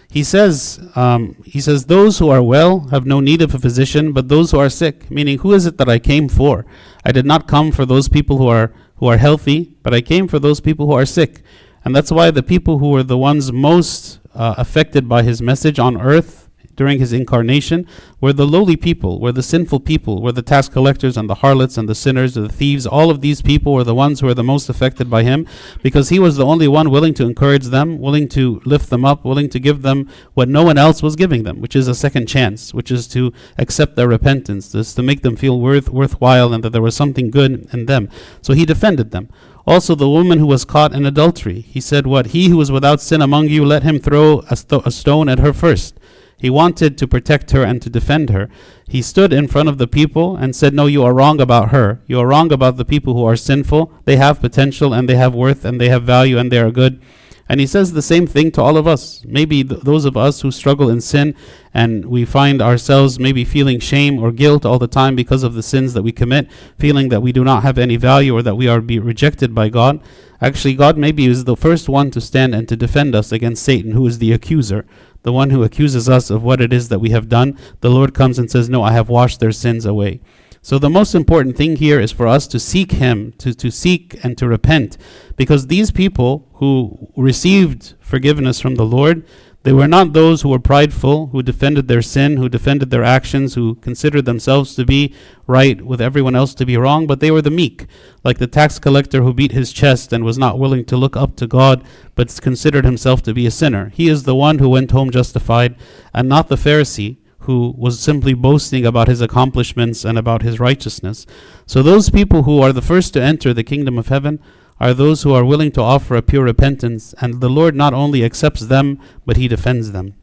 He 0.08 0.22
says, 0.22 0.80
um, 0.94 1.36
he 1.44 1.60
says, 1.60 1.86
those 1.86 2.18
who 2.18 2.30
are 2.30 2.42
well 2.42 2.88
have 2.88 3.04
no 3.04 3.20
need 3.20 3.42
of 3.42 3.54
a 3.54 3.58
physician, 3.58 4.12
but 4.12 4.28
those 4.28 4.52
who 4.52 4.58
are 4.58 4.70
sick. 4.70 5.10
Meaning, 5.10 5.38
who 5.38 5.52
is 5.52 5.66
it 5.66 5.78
that 5.78 5.88
I 5.88 5.98
came 5.98 6.28
for? 6.28 6.64
I 7.04 7.12
did 7.12 7.26
not 7.26 7.48
come 7.48 7.72
for 7.72 7.84
those 7.84 8.08
people 8.08 8.38
who 8.38 8.46
are 8.46 8.72
who 8.96 9.06
are 9.06 9.18
healthy, 9.18 9.76
but 9.82 9.92
I 9.92 10.00
came 10.00 10.26
for 10.26 10.38
those 10.38 10.60
people 10.60 10.86
who 10.86 10.92
are 10.92 11.04
sick. 11.04 11.42
And 11.86 11.94
that's 11.94 12.10
why 12.10 12.32
the 12.32 12.42
people 12.42 12.78
who 12.78 12.90
were 12.90 13.04
the 13.04 13.16
ones 13.16 13.52
most 13.52 14.18
uh, 14.34 14.56
affected 14.58 15.08
by 15.08 15.22
his 15.22 15.40
message 15.40 15.78
on 15.78 16.00
earth 16.00 16.48
during 16.74 16.98
his 16.98 17.12
incarnation 17.12 17.86
were 18.20 18.32
the 18.32 18.44
lowly 18.44 18.74
people, 18.74 19.20
were 19.20 19.30
the 19.30 19.40
sinful 19.40 19.78
people, 19.78 20.20
were 20.20 20.32
the 20.32 20.42
tax 20.42 20.68
collectors 20.68 21.16
and 21.16 21.30
the 21.30 21.36
harlots 21.36 21.78
and 21.78 21.88
the 21.88 21.94
sinners 21.94 22.36
and 22.36 22.44
the 22.44 22.52
thieves. 22.52 22.88
All 22.88 23.08
of 23.08 23.20
these 23.20 23.40
people 23.40 23.72
were 23.72 23.84
the 23.84 23.94
ones 23.94 24.18
who 24.18 24.26
were 24.26 24.34
the 24.34 24.42
most 24.42 24.68
affected 24.68 25.08
by 25.08 25.22
him 25.22 25.46
because 25.80 26.08
he 26.08 26.18
was 26.18 26.36
the 26.36 26.44
only 26.44 26.66
one 26.66 26.90
willing 26.90 27.14
to 27.14 27.24
encourage 27.24 27.66
them, 27.66 28.00
willing 28.00 28.28
to 28.30 28.60
lift 28.64 28.90
them 28.90 29.04
up, 29.04 29.24
willing 29.24 29.48
to 29.50 29.60
give 29.60 29.82
them 29.82 30.10
what 30.34 30.48
no 30.48 30.64
one 30.64 30.76
else 30.78 31.04
was 31.04 31.14
giving 31.14 31.44
them, 31.44 31.60
which 31.60 31.76
is 31.76 31.86
a 31.86 31.94
second 31.94 32.26
chance, 32.26 32.74
which 32.74 32.90
is 32.90 33.06
to 33.06 33.32
accept 33.58 33.94
their 33.94 34.08
repentance, 34.08 34.72
this 34.72 34.92
to 34.94 35.04
make 35.04 35.22
them 35.22 35.36
feel 35.36 35.60
worth 35.60 35.88
worthwhile 35.88 36.52
and 36.52 36.64
that 36.64 36.70
there 36.70 36.82
was 36.82 36.96
something 36.96 37.30
good 37.30 37.68
in 37.72 37.86
them. 37.86 38.08
So 38.42 38.54
he 38.54 38.66
defended 38.66 39.12
them. 39.12 39.28
Also, 39.66 39.94
the 39.94 40.08
woman 40.08 40.38
who 40.38 40.46
was 40.46 40.64
caught 40.64 40.94
in 40.94 41.04
adultery, 41.04 41.60
he 41.62 41.80
said, 41.80 42.06
What? 42.06 42.28
He 42.28 42.48
who 42.50 42.60
is 42.60 42.70
without 42.70 43.00
sin 43.00 43.20
among 43.20 43.48
you, 43.48 43.64
let 43.64 43.82
him 43.82 43.98
throw 43.98 44.42
a, 44.48 44.56
a 44.84 44.90
stone 44.90 45.28
at 45.28 45.40
her 45.40 45.52
first. 45.52 45.98
He 46.38 46.50
wanted 46.50 46.98
to 46.98 47.08
protect 47.08 47.50
her 47.52 47.64
and 47.64 47.80
to 47.82 47.90
defend 47.90 48.30
her. 48.30 48.48
He 48.86 49.00
stood 49.02 49.32
in 49.32 49.48
front 49.48 49.68
of 49.68 49.78
the 49.78 49.88
people 49.88 50.36
and 50.36 50.54
said, 50.54 50.74
No, 50.74 50.86
you 50.86 51.02
are 51.02 51.14
wrong 51.14 51.40
about 51.40 51.70
her. 51.70 52.00
You 52.06 52.20
are 52.20 52.26
wrong 52.26 52.52
about 52.52 52.76
the 52.76 52.84
people 52.84 53.14
who 53.14 53.24
are 53.24 53.36
sinful. 53.36 53.92
They 54.04 54.16
have 54.16 54.40
potential 54.40 54.92
and 54.92 55.08
they 55.08 55.16
have 55.16 55.34
worth 55.34 55.64
and 55.64 55.80
they 55.80 55.88
have 55.88 56.04
value 56.04 56.38
and 56.38 56.52
they 56.52 56.58
are 56.58 56.70
good. 56.70 57.00
And 57.48 57.60
he 57.60 57.66
says 57.66 57.92
the 57.92 58.02
same 58.02 58.26
thing 58.26 58.50
to 58.52 58.62
all 58.62 58.76
of 58.76 58.86
us. 58.86 59.24
Maybe 59.24 59.62
th- 59.62 59.82
those 59.82 60.04
of 60.04 60.16
us 60.16 60.40
who 60.40 60.50
struggle 60.50 60.90
in 60.90 61.00
sin 61.00 61.34
and 61.72 62.06
we 62.06 62.24
find 62.24 62.60
ourselves 62.60 63.20
maybe 63.20 63.44
feeling 63.44 63.78
shame 63.78 64.18
or 64.18 64.32
guilt 64.32 64.66
all 64.66 64.80
the 64.80 64.88
time 64.88 65.14
because 65.14 65.42
of 65.44 65.54
the 65.54 65.62
sins 65.62 65.94
that 65.94 66.02
we 66.02 66.10
commit, 66.10 66.50
feeling 66.78 67.08
that 67.10 67.22
we 67.22 67.32
do 67.32 67.44
not 67.44 67.62
have 67.62 67.78
any 67.78 67.96
value 67.96 68.34
or 68.34 68.42
that 68.42 68.56
we 68.56 68.66
are 68.66 68.80
be 68.80 68.98
rejected 68.98 69.54
by 69.54 69.68
God. 69.68 70.00
Actually, 70.40 70.74
God 70.74 70.98
maybe 70.98 71.26
is 71.26 71.44
the 71.44 71.56
first 71.56 71.88
one 71.88 72.10
to 72.10 72.20
stand 72.20 72.54
and 72.54 72.68
to 72.68 72.76
defend 72.76 73.14
us 73.14 73.30
against 73.32 73.62
Satan, 73.62 73.92
who 73.92 74.06
is 74.06 74.18
the 74.18 74.32
accuser 74.32 74.84
the 75.26 75.32
one 75.32 75.50
who 75.50 75.64
accuses 75.64 76.08
us 76.08 76.30
of 76.30 76.44
what 76.44 76.60
it 76.60 76.72
is 76.72 76.88
that 76.88 77.00
we 77.00 77.10
have 77.10 77.28
done, 77.28 77.58
the 77.80 77.90
Lord 77.90 78.14
comes 78.14 78.38
and 78.38 78.48
says, 78.48 78.68
No, 78.68 78.84
I 78.84 78.92
have 78.92 79.08
washed 79.08 79.40
their 79.40 79.50
sins 79.50 79.84
away. 79.84 80.20
So 80.66 80.80
the 80.80 80.90
most 80.90 81.14
important 81.14 81.56
thing 81.56 81.76
here 81.76 82.00
is 82.00 82.10
for 82.10 82.26
us 82.26 82.48
to 82.48 82.58
seek 82.58 82.90
Him, 82.90 83.34
to, 83.38 83.54
to 83.54 83.70
seek 83.70 84.18
and 84.24 84.36
to 84.36 84.48
repent. 84.48 84.98
Because 85.36 85.68
these 85.68 85.92
people 85.92 86.48
who 86.54 87.12
received 87.16 87.94
forgiveness 88.00 88.60
from 88.60 88.74
the 88.74 88.84
Lord, 88.84 89.24
they 89.62 89.72
were 89.72 89.86
not 89.86 90.12
those 90.12 90.42
who 90.42 90.48
were 90.48 90.58
prideful, 90.58 91.28
who 91.28 91.40
defended 91.40 91.86
their 91.86 92.02
sin, 92.02 92.36
who 92.36 92.48
defended 92.48 92.90
their 92.90 93.04
actions, 93.04 93.54
who 93.54 93.76
considered 93.76 94.24
themselves 94.24 94.74
to 94.74 94.84
be 94.84 95.14
right 95.46 95.80
with 95.82 96.00
everyone 96.00 96.34
else 96.34 96.52
to 96.56 96.66
be 96.66 96.76
wrong, 96.76 97.06
but 97.06 97.20
they 97.20 97.30
were 97.30 97.42
the 97.42 97.48
meek, 97.48 97.86
like 98.24 98.38
the 98.38 98.48
tax 98.48 98.80
collector 98.80 99.22
who 99.22 99.32
beat 99.32 99.52
his 99.52 99.72
chest 99.72 100.12
and 100.12 100.24
was 100.24 100.36
not 100.36 100.58
willing 100.58 100.84
to 100.86 100.96
look 100.96 101.16
up 101.16 101.36
to 101.36 101.46
God, 101.46 101.86
but 102.16 102.40
considered 102.42 102.84
himself 102.84 103.22
to 103.22 103.32
be 103.32 103.46
a 103.46 103.52
sinner. 103.52 103.90
He 103.90 104.08
is 104.08 104.24
the 104.24 104.34
one 104.34 104.58
who 104.58 104.70
went 104.70 104.90
home 104.90 105.12
justified, 105.12 105.76
and 106.12 106.28
not 106.28 106.48
the 106.48 106.56
Pharisee 106.56 107.18
who 107.46 107.74
was 107.76 107.98
simply 107.98 108.34
boasting 108.34 108.86
about 108.86 109.08
his 109.08 109.20
accomplishments 109.20 110.04
and 110.04 110.18
about 110.18 110.42
his 110.42 110.60
righteousness. 110.60 111.26
So 111.66 111.82
those 111.82 112.10
people 112.10 112.44
who 112.44 112.60
are 112.60 112.72
the 112.72 112.82
first 112.82 113.12
to 113.14 113.22
enter 113.22 113.52
the 113.52 113.64
kingdom 113.64 113.98
of 113.98 114.08
heaven 114.08 114.38
are 114.78 114.94
those 114.94 115.22
who 115.22 115.32
are 115.32 115.44
willing 115.44 115.72
to 115.72 115.80
offer 115.80 116.14
a 116.14 116.22
pure 116.22 116.44
repentance, 116.44 117.14
and 117.20 117.40
the 117.40 117.48
Lord 117.48 117.74
not 117.74 117.94
only 117.94 118.24
accepts 118.24 118.66
them, 118.66 119.00
but 119.24 119.36
He 119.36 119.48
defends 119.48 119.92
them. 119.92 120.14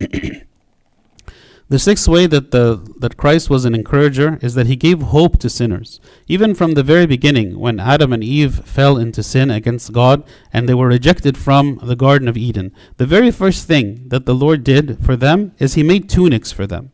the 1.70 1.78
sixth 1.78 2.08
way 2.08 2.26
that, 2.26 2.50
the, 2.50 2.84
that 2.98 3.16
Christ 3.16 3.48
was 3.48 3.64
an 3.64 3.76
encourager 3.76 4.40
is 4.42 4.54
that 4.54 4.66
He 4.66 4.74
gave 4.74 5.02
hope 5.02 5.38
to 5.38 5.48
sinners. 5.48 6.00
Even 6.26 6.52
from 6.52 6.74
the 6.74 6.82
very 6.82 7.06
beginning, 7.06 7.60
when 7.60 7.78
Adam 7.78 8.12
and 8.12 8.24
Eve 8.24 8.66
fell 8.66 8.98
into 8.98 9.22
sin 9.22 9.50
against 9.52 9.92
God 9.92 10.24
and 10.52 10.68
they 10.68 10.74
were 10.74 10.88
rejected 10.88 11.38
from 11.38 11.78
the 11.82 11.94
Garden 11.94 12.26
of 12.26 12.36
Eden, 12.36 12.74
the 12.96 13.06
very 13.06 13.30
first 13.30 13.68
thing 13.68 14.08
that 14.08 14.26
the 14.26 14.34
Lord 14.34 14.64
did 14.64 14.98
for 15.04 15.14
them 15.14 15.52
is 15.60 15.74
He 15.74 15.84
made 15.84 16.08
tunics 16.08 16.50
for 16.50 16.66
them. 16.66 16.90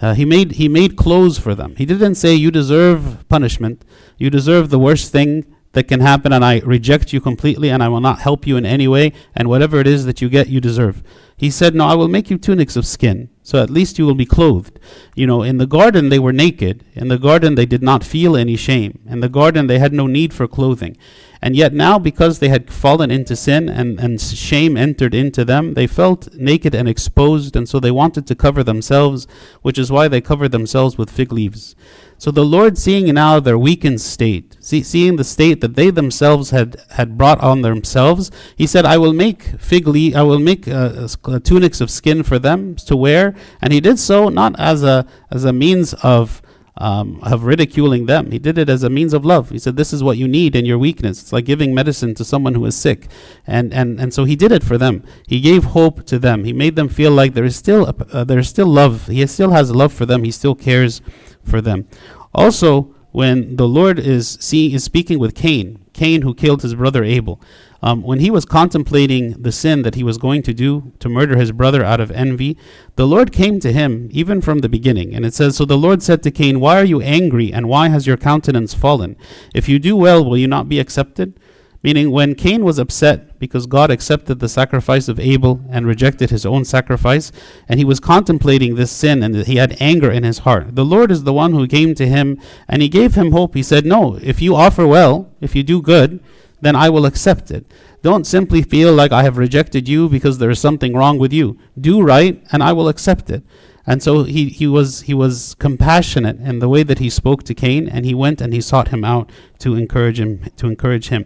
Uh, 0.00 0.14
he 0.14 0.24
made 0.24 0.52
he 0.52 0.68
made 0.68 0.96
clothes 0.96 1.38
for 1.38 1.56
them. 1.56 1.74
He 1.76 1.84
didn't 1.84 2.14
say 2.14 2.32
you 2.32 2.52
deserve 2.52 3.28
punishment. 3.28 3.84
You 4.16 4.30
deserve 4.30 4.70
the 4.70 4.78
worst 4.78 5.10
thing 5.10 5.44
that 5.78 5.86
can 5.86 6.00
happen 6.00 6.32
and 6.32 6.44
I 6.44 6.58
reject 6.64 7.12
you 7.12 7.20
completely 7.20 7.70
and 7.70 7.84
I 7.84 7.88
will 7.88 8.00
not 8.00 8.18
help 8.18 8.48
you 8.48 8.56
in 8.56 8.66
any 8.66 8.88
way 8.88 9.12
and 9.32 9.46
whatever 9.46 9.78
it 9.78 9.86
is 9.86 10.06
that 10.06 10.20
you 10.20 10.28
get 10.28 10.48
you 10.48 10.60
deserve. 10.60 11.04
He 11.36 11.50
said, 11.50 11.72
"No, 11.72 11.84
I 11.86 11.94
will 11.94 12.08
make 12.08 12.30
you 12.30 12.36
tunics 12.36 12.74
of 12.74 12.84
skin, 12.84 13.28
so 13.44 13.62
at 13.62 13.70
least 13.70 13.96
you 13.96 14.04
will 14.04 14.16
be 14.16 14.26
clothed." 14.26 14.80
You 15.14 15.28
know, 15.28 15.44
in 15.44 15.58
the 15.58 15.68
garden 15.68 16.08
they 16.08 16.18
were 16.18 16.32
naked. 16.32 16.82
In 16.96 17.06
the 17.06 17.16
garden 17.28 17.54
they 17.54 17.64
did 17.74 17.84
not 17.90 18.02
feel 18.02 18.36
any 18.36 18.56
shame. 18.56 18.98
In 19.08 19.20
the 19.20 19.28
garden 19.28 19.68
they 19.68 19.78
had 19.78 19.92
no 19.92 20.08
need 20.08 20.34
for 20.34 20.48
clothing. 20.48 20.96
And 21.40 21.54
yet 21.54 21.72
now, 21.72 21.98
because 21.98 22.38
they 22.38 22.48
had 22.48 22.70
fallen 22.70 23.10
into 23.10 23.36
sin 23.36 23.68
and, 23.68 24.00
and 24.00 24.20
shame 24.20 24.76
entered 24.76 25.14
into 25.14 25.44
them, 25.44 25.74
they 25.74 25.86
felt 25.86 26.34
naked 26.34 26.74
and 26.74 26.88
exposed, 26.88 27.54
and 27.54 27.68
so 27.68 27.78
they 27.78 27.90
wanted 27.90 28.26
to 28.26 28.34
cover 28.34 28.64
themselves, 28.64 29.26
which 29.62 29.78
is 29.78 29.92
why 29.92 30.08
they 30.08 30.20
covered 30.20 30.52
themselves 30.52 30.98
with 30.98 31.10
fig 31.10 31.32
leaves. 31.32 31.76
So 32.20 32.32
the 32.32 32.44
Lord, 32.44 32.76
seeing 32.76 33.14
now 33.14 33.38
their 33.38 33.56
weakened 33.56 34.00
state, 34.00 34.56
see, 34.58 34.82
seeing 34.82 35.14
the 35.14 35.22
state 35.22 35.60
that 35.60 35.76
they 35.76 35.90
themselves 35.90 36.50
had, 36.50 36.76
had 36.90 37.16
brought 37.16 37.40
on 37.40 37.62
themselves, 37.62 38.32
He 38.56 38.66
said, 38.66 38.84
"I 38.84 38.98
will 38.98 39.12
make 39.12 39.42
fig 39.60 39.86
leaf, 39.86 40.16
I 40.16 40.22
will 40.22 40.40
make 40.40 40.66
uh, 40.66 41.06
uh, 41.24 41.38
tunics 41.38 41.80
of 41.80 41.92
skin 41.92 42.24
for 42.24 42.40
them 42.40 42.74
to 42.74 42.96
wear." 42.96 43.36
And 43.62 43.72
He 43.72 43.80
did 43.80 44.00
so 44.00 44.28
not 44.30 44.58
as 44.58 44.82
a 44.82 45.06
as 45.30 45.44
a 45.44 45.52
means 45.52 45.94
of 46.02 46.42
um, 46.78 47.20
of 47.22 47.44
ridiculing 47.44 48.06
them. 48.06 48.30
He 48.30 48.38
did 48.38 48.56
it 48.56 48.68
as 48.68 48.82
a 48.82 48.90
means 48.90 49.12
of 49.12 49.24
love. 49.24 49.50
He 49.50 49.58
said, 49.58 49.76
"This 49.76 49.92
is 49.92 50.02
what 50.02 50.16
you 50.16 50.26
need 50.26 50.56
in 50.56 50.64
your 50.64 50.78
weakness. 50.78 51.20
It's 51.20 51.32
like 51.32 51.44
giving 51.44 51.74
medicine 51.74 52.14
to 52.14 52.24
someone 52.24 52.54
who 52.54 52.64
is 52.64 52.76
sick." 52.76 53.08
And 53.46 53.74
and 53.74 54.00
and 54.00 54.14
so 54.14 54.24
he 54.24 54.36
did 54.36 54.52
it 54.52 54.64
for 54.64 54.78
them. 54.78 55.04
He 55.26 55.40
gave 55.40 55.64
hope 55.64 56.06
to 56.06 56.18
them. 56.18 56.44
He 56.44 56.52
made 56.52 56.76
them 56.76 56.88
feel 56.88 57.10
like 57.10 57.34
there 57.34 57.44
is 57.44 57.56
still 57.56 57.86
a, 57.86 57.94
uh, 58.12 58.24
there 58.24 58.38
is 58.38 58.48
still 58.48 58.68
love. 58.68 59.08
He 59.08 59.26
still 59.26 59.50
has 59.50 59.70
love 59.70 59.92
for 59.92 60.06
them. 60.06 60.24
He 60.24 60.30
still 60.30 60.54
cares 60.54 61.02
for 61.44 61.60
them. 61.60 61.86
Also, 62.34 62.94
when 63.10 63.56
the 63.56 63.66
Lord 63.66 63.98
is 63.98 64.38
seeing 64.40 64.72
is 64.72 64.84
speaking 64.84 65.18
with 65.18 65.34
Cain, 65.34 65.84
Cain 65.92 66.22
who 66.22 66.34
killed 66.34 66.62
his 66.62 66.74
brother 66.74 67.02
Abel, 67.02 67.40
um, 67.80 68.02
when 68.02 68.18
he 68.18 68.30
was 68.30 68.44
contemplating 68.44 69.40
the 69.40 69.52
sin 69.52 69.82
that 69.82 69.94
he 69.94 70.02
was 70.02 70.18
going 70.18 70.42
to 70.42 70.54
do 70.54 70.92
to 70.98 71.08
murder 71.08 71.36
his 71.36 71.52
brother 71.52 71.84
out 71.84 72.00
of 72.00 72.10
envy, 72.10 72.56
the 72.96 73.06
Lord 73.06 73.32
came 73.32 73.60
to 73.60 73.72
him 73.72 74.08
even 74.10 74.40
from 74.40 74.58
the 74.58 74.68
beginning. 74.68 75.14
And 75.14 75.24
it 75.24 75.34
says, 75.34 75.56
So 75.56 75.64
the 75.64 75.78
Lord 75.78 76.02
said 76.02 76.22
to 76.24 76.30
Cain, 76.30 76.58
Why 76.58 76.80
are 76.80 76.84
you 76.84 77.00
angry, 77.00 77.52
and 77.52 77.68
why 77.68 77.88
has 77.88 78.06
your 78.06 78.16
countenance 78.16 78.74
fallen? 78.74 79.16
If 79.54 79.68
you 79.68 79.78
do 79.78 79.96
well, 79.96 80.24
will 80.24 80.38
you 80.38 80.48
not 80.48 80.68
be 80.68 80.80
accepted? 80.80 81.38
Meaning, 81.80 82.10
when 82.10 82.34
Cain 82.34 82.64
was 82.64 82.80
upset 82.80 83.38
because 83.38 83.66
God 83.66 83.88
accepted 83.88 84.40
the 84.40 84.48
sacrifice 84.48 85.06
of 85.06 85.20
Abel 85.20 85.64
and 85.70 85.86
rejected 85.86 86.30
his 86.30 86.44
own 86.44 86.64
sacrifice, 86.64 87.30
and 87.68 87.78
he 87.78 87.84
was 87.84 88.00
contemplating 88.00 88.74
this 88.74 88.90
sin 88.90 89.22
and 89.22 89.46
he 89.46 89.56
had 89.56 89.76
anger 89.78 90.10
in 90.10 90.24
his 90.24 90.38
heart, 90.38 90.74
the 90.74 90.84
Lord 90.84 91.12
is 91.12 91.22
the 91.22 91.32
one 91.32 91.52
who 91.52 91.68
came 91.68 91.94
to 91.94 92.08
him 92.08 92.40
and 92.66 92.82
he 92.82 92.88
gave 92.88 93.14
him 93.14 93.30
hope. 93.30 93.54
He 93.54 93.62
said, 93.62 93.86
No, 93.86 94.16
if 94.20 94.42
you 94.42 94.56
offer 94.56 94.88
well, 94.88 95.30
if 95.40 95.54
you 95.54 95.62
do 95.62 95.80
good, 95.80 96.18
then 96.60 96.76
I 96.76 96.88
will 96.88 97.06
accept 97.06 97.50
it. 97.50 97.66
Don't 98.02 98.26
simply 98.26 98.62
feel 98.62 98.92
like 98.92 99.12
I 99.12 99.22
have 99.22 99.38
rejected 99.38 99.88
you 99.88 100.08
because 100.08 100.38
there 100.38 100.50
is 100.50 100.60
something 100.60 100.94
wrong 100.94 101.18
with 101.18 101.32
you. 101.32 101.58
Do 101.80 102.02
right, 102.02 102.42
and 102.52 102.62
I 102.62 102.72
will 102.72 102.88
accept 102.88 103.30
it. 103.30 103.42
And 103.86 104.02
so 104.02 104.24
he, 104.24 104.50
he 104.50 104.66
was 104.66 105.02
he 105.02 105.14
was 105.14 105.56
compassionate 105.58 106.38
in 106.40 106.58
the 106.58 106.68
way 106.68 106.82
that 106.82 106.98
he 106.98 107.08
spoke 107.08 107.42
to 107.44 107.54
Cain, 107.54 107.88
and 107.88 108.04
he 108.04 108.14
went 108.14 108.40
and 108.42 108.52
he 108.52 108.60
sought 108.60 108.88
him 108.88 109.02
out 109.02 109.30
to 109.60 109.76
encourage 109.76 110.20
him 110.20 110.44
to 110.56 110.66
encourage 110.66 111.08
him. 111.08 111.24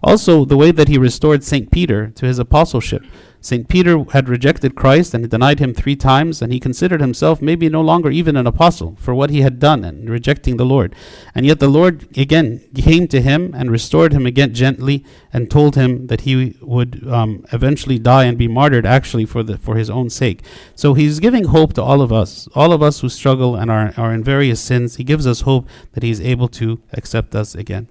Also, 0.00 0.44
the 0.44 0.56
way 0.56 0.70
that 0.70 0.86
he 0.86 0.96
restored 0.96 1.42
Saint 1.42 1.72
Peter 1.72 2.10
to 2.10 2.26
his 2.26 2.38
apostleship. 2.38 3.04
St. 3.44 3.68
Peter 3.68 4.02
had 4.12 4.30
rejected 4.30 4.74
Christ 4.74 5.12
and 5.12 5.28
denied 5.28 5.58
him 5.58 5.74
three 5.74 5.96
times, 5.96 6.40
and 6.40 6.50
he 6.50 6.58
considered 6.58 7.02
himself 7.02 7.42
maybe 7.42 7.68
no 7.68 7.82
longer 7.82 8.10
even 8.10 8.38
an 8.38 8.46
apostle 8.46 8.96
for 8.98 9.14
what 9.14 9.28
he 9.28 9.42
had 9.42 9.58
done 9.58 9.84
and 9.84 10.08
rejecting 10.08 10.56
the 10.56 10.64
Lord. 10.64 10.94
And 11.34 11.44
yet 11.44 11.60
the 11.60 11.68
Lord 11.68 12.08
again 12.16 12.66
came 12.74 13.06
to 13.08 13.20
him 13.20 13.52
and 13.54 13.70
restored 13.70 14.14
him 14.14 14.24
again 14.24 14.54
gently 14.54 15.04
and 15.30 15.50
told 15.50 15.74
him 15.74 16.06
that 16.06 16.22
he 16.22 16.56
would 16.62 17.06
um, 17.06 17.44
eventually 17.52 17.98
die 17.98 18.24
and 18.24 18.38
be 18.38 18.48
martyred 18.48 18.86
actually 18.86 19.26
for, 19.26 19.42
the, 19.42 19.58
for 19.58 19.76
his 19.76 19.90
own 19.90 20.08
sake. 20.08 20.42
So 20.74 20.94
he's 20.94 21.20
giving 21.20 21.44
hope 21.44 21.74
to 21.74 21.82
all 21.82 22.00
of 22.00 22.14
us, 22.14 22.48
all 22.54 22.72
of 22.72 22.82
us 22.82 23.00
who 23.00 23.10
struggle 23.10 23.56
and 23.56 23.70
are, 23.70 23.92
are 23.98 24.14
in 24.14 24.24
various 24.24 24.58
sins. 24.58 24.96
He 24.96 25.04
gives 25.04 25.26
us 25.26 25.42
hope 25.42 25.68
that 25.92 26.02
he's 26.02 26.20
able 26.22 26.48
to 26.48 26.80
accept 26.94 27.34
us 27.34 27.54
again. 27.54 27.88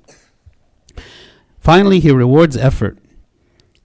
Finally, 1.59 1.99
he 1.99 2.09
rewards 2.11 2.57
effort. 2.57 2.97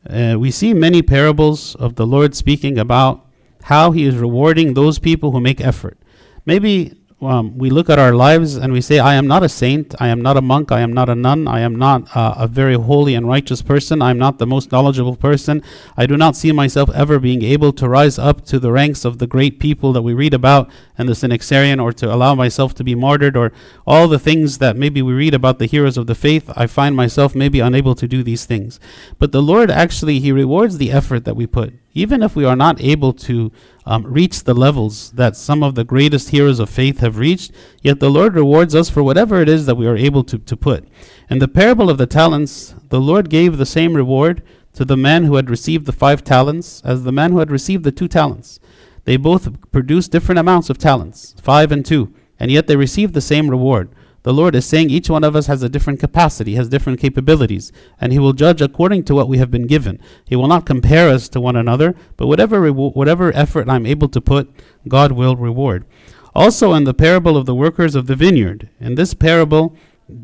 Uh, 0.09 0.37
we 0.39 0.51
see 0.51 0.75
many 0.75 1.03
parables 1.03 1.75
of 1.77 1.97
the 1.97 2.07
Lord 2.07 2.35
speaking 2.35 2.79
about 2.79 3.27
how 3.63 3.91
He 3.93 4.05
is 4.05 4.17
rewarding 4.17 4.75
those 4.75 4.99
people 4.99 5.33
who 5.33 5.41
make 5.41 5.61
effort. 5.61 5.99
Maybe 6.47 6.98
um, 7.21 7.59
we 7.59 7.69
look 7.69 7.91
at 7.91 7.99
our 7.99 8.15
lives 8.15 8.55
and 8.55 8.73
we 8.73 8.81
say, 8.81 9.01
I 9.01 9.15
am 9.15 9.27
not 9.27 9.43
a 9.43 9.49
saint, 9.49 9.93
I 10.01 10.07
am 10.09 10.23
not 10.23 10.37
a 10.37 10.41
monk, 10.41 10.71
I 10.71 10.81
am 10.81 10.93
not 10.93 11.09
a 11.09 11.17
nun, 11.17 11.49
I 11.49 11.61
am 11.61 11.75
not 11.75 12.17
uh, 12.17 12.35
a 12.37 12.47
very 12.47 12.75
holy 12.75 13.17
and 13.17 13.27
righteous 13.27 13.61
person, 13.61 14.01
I 14.01 14.11
am 14.11 14.19
not 14.19 14.39
the 14.39 14.47
most 14.47 14.71
knowledgeable 14.71 15.17
person. 15.17 15.63
I 15.97 16.07
do 16.07 16.17
not 16.17 16.37
see 16.37 16.53
myself 16.53 16.91
ever 16.95 17.19
being 17.19 17.43
able 17.43 17.73
to 17.73 17.89
rise 17.89 18.21
up 18.21 18.45
to 18.47 18.61
the 18.61 18.71
ranks 18.71 19.05
of 19.05 19.19
the 19.19 19.27
great 19.27 19.59
people 19.59 19.93
that 19.95 20.03
we 20.03 20.15
read 20.15 20.33
about 20.33 20.71
in 20.97 21.07
the 21.07 21.13
Synaxarion 21.13 21.83
or 21.83 21.93
to 21.95 22.13
allow 22.13 22.37
myself 22.37 22.73
to 22.77 22.85
be 22.85 22.95
martyred 22.95 23.37
or 23.37 23.53
all 23.85 24.07
the 24.07 24.21
things 24.21 24.59
that 24.59 24.77
maybe 24.77 25.03
we 25.03 25.13
read 25.13 25.35
about 25.35 25.59
the 25.59 25.67
heroes 25.67 25.97
of 25.97 26.07
the 26.07 26.15
faith. 26.15 26.49
I 26.55 26.69
find 26.69 26.95
myself 26.95 27.35
maybe 27.35 27.59
unable 27.59 27.97
to 27.97 28.07
do 28.07 28.23
these 28.23 28.47
things. 28.47 28.79
But 29.19 29.33
the 29.33 29.43
Lord 29.43 29.73
actually, 29.73 30.21
He 30.21 30.31
rewards 30.31 30.79
the 30.79 30.93
effort 30.93 31.25
that 31.25 31.35
we 31.35 31.49
put. 31.49 31.75
Even 31.95 32.23
if 32.23 32.37
we 32.37 32.45
are 32.45 32.57
not 32.57 32.81
able 32.81 33.13
to 33.13 33.51
um, 33.87 34.05
reach 34.05 34.45
the 34.45 34.55
levels 34.55 35.11
that 35.13 35.37
some 35.37 35.63
of 35.63 35.75
the 35.75 35.85
greatest 35.85 36.31
heroes 36.31 36.61
of 36.61 36.69
faith 36.69 37.01
have 37.01 37.19
reached, 37.19 37.51
yet 37.83 38.01
the 38.01 38.11
Lord 38.11 38.35
rewards 38.35 38.75
us 38.75 38.91
for 38.91 39.03
whatever 39.03 39.41
it 39.41 39.49
is 39.49 39.67
that 39.67 39.77
we 39.77 39.87
are 39.87 39.97
able 39.97 40.23
to, 40.25 40.39
to 40.39 40.57
put. 40.57 40.87
In 41.31 41.39
the 41.39 41.49
parable 41.49 41.89
of 41.89 41.99
the 41.99 42.07
talents, 42.07 42.75
the 42.89 43.01
Lord 43.01 43.31
gave 43.31 43.57
the 43.57 43.67
same 43.67 43.95
reward 43.95 44.43
to 44.75 44.85
the 44.85 44.97
man 44.97 45.25
who 45.25 45.37
had 45.37 45.51
received 45.51 45.87
the 45.87 45.93
five 45.93 46.23
talents 46.23 46.83
as 46.85 47.03
the 47.03 47.13
man 47.13 47.33
who 47.33 47.39
had 47.39 47.51
received 47.51 47.85
the 47.85 47.93
two 47.93 48.09
talents. 48.09 48.61
They 49.05 49.17
both 49.17 49.71
produced 49.73 50.13
different 50.13 50.39
amounts 50.39 50.69
of 50.69 50.79
talents, 50.79 51.35
five 51.43 51.73
and 51.73 51.85
two, 51.85 52.15
and 52.39 52.51
yet 52.51 52.67
they 52.67 52.77
received 52.77 53.15
the 53.15 53.21
same 53.21 53.51
reward. 53.51 53.91
The 54.29 54.35
Lord 54.35 54.55
is 54.55 54.67
saying 54.67 54.91
each 54.91 55.09
one 55.09 55.25
of 55.25 55.35
us 55.35 55.47
has 55.47 55.63
a 55.63 55.71
different 55.71 56.01
capacity, 56.01 56.57
has 56.57 56.69
different 56.69 57.01
capabilities, 57.01 57.73
and 57.99 58.13
He 58.13 58.19
will 58.19 58.35
judge 58.35 58.61
according 58.61 59.05
to 59.05 59.15
what 59.15 59.27
we 59.27 59.39
have 59.39 59.51
been 59.51 59.67
given. 59.67 59.99
He 60.27 60.37
will 60.37 60.49
not 60.49 60.67
compare 60.67 61.09
us 61.09 61.31
to 61.31 61.41
one 61.41 61.57
another, 61.57 61.95
but 62.19 62.27
whatever 62.27 62.61
rewo- 62.61 62.95
whatever 62.95 63.35
effort 63.35 63.71
I'm 63.71 63.87
able 63.87 64.11
to 64.11 64.21
put, 64.21 64.51
God 64.87 65.13
will 65.13 65.35
reward. 65.35 65.87
Also, 66.35 66.75
in 66.75 66.85
the 66.85 66.93
parable 66.93 67.39
of 67.39 67.47
the 67.47 67.55
workers 67.55 67.95
of 67.95 68.07
the 68.07 68.15
vineyard, 68.15 68.69
in 68.79 68.97
this 68.97 69.15
parable, 69.15 69.75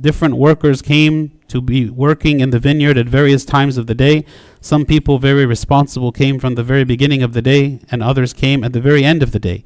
different 0.03 0.37
workers 0.37 0.83
came 0.83 1.41
to 1.49 1.63
be 1.63 1.89
working 1.89 2.41
in 2.41 2.51
the 2.51 2.59
vineyard 2.59 2.99
at 2.99 3.07
various 3.07 3.47
times 3.47 3.79
of 3.79 3.87
the 3.87 3.95
day. 3.95 4.27
Some 4.61 4.85
people, 4.85 5.19
very 5.19 5.47
responsible, 5.47 6.13
came 6.13 6.39
from 6.39 6.57
the 6.57 6.63
very 6.63 6.85
beginning 6.85 7.23
of 7.23 7.33
the 7.33 7.41
day, 7.41 7.81
and 7.91 8.03
others 8.03 8.35
came 8.35 8.65
at 8.65 8.75
the 8.75 8.83
very 8.83 9.03
end 9.03 9.23
of 9.23 9.33
the 9.33 9.41
day. 9.41 9.65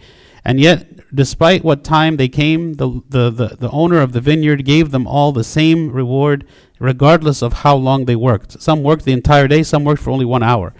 And 0.48 0.58
yet, 0.58 1.14
despite 1.14 1.62
what 1.62 1.84
time 1.84 2.16
they 2.16 2.28
came, 2.28 2.76
the, 2.76 3.02
the, 3.10 3.28
the, 3.28 3.48
the, 3.60 3.70
owner 3.70 4.00
of 4.00 4.12
the 4.12 4.20
vineyard 4.22 4.64
gave 4.64 4.92
them 4.92 5.06
all 5.06 5.30
the 5.30 5.44
same 5.44 5.92
reward, 5.92 6.46
regardless 6.78 7.42
of 7.42 7.52
how 7.52 7.76
long 7.76 8.06
they 8.06 8.16
worked. 8.16 8.62
Some 8.62 8.82
worked 8.82 9.04
the 9.04 9.12
entire 9.12 9.46
day, 9.46 9.62
some 9.62 9.84
worked 9.84 10.00
for 10.00 10.08
only 10.08 10.24
one 10.24 10.42
hour. 10.42 10.72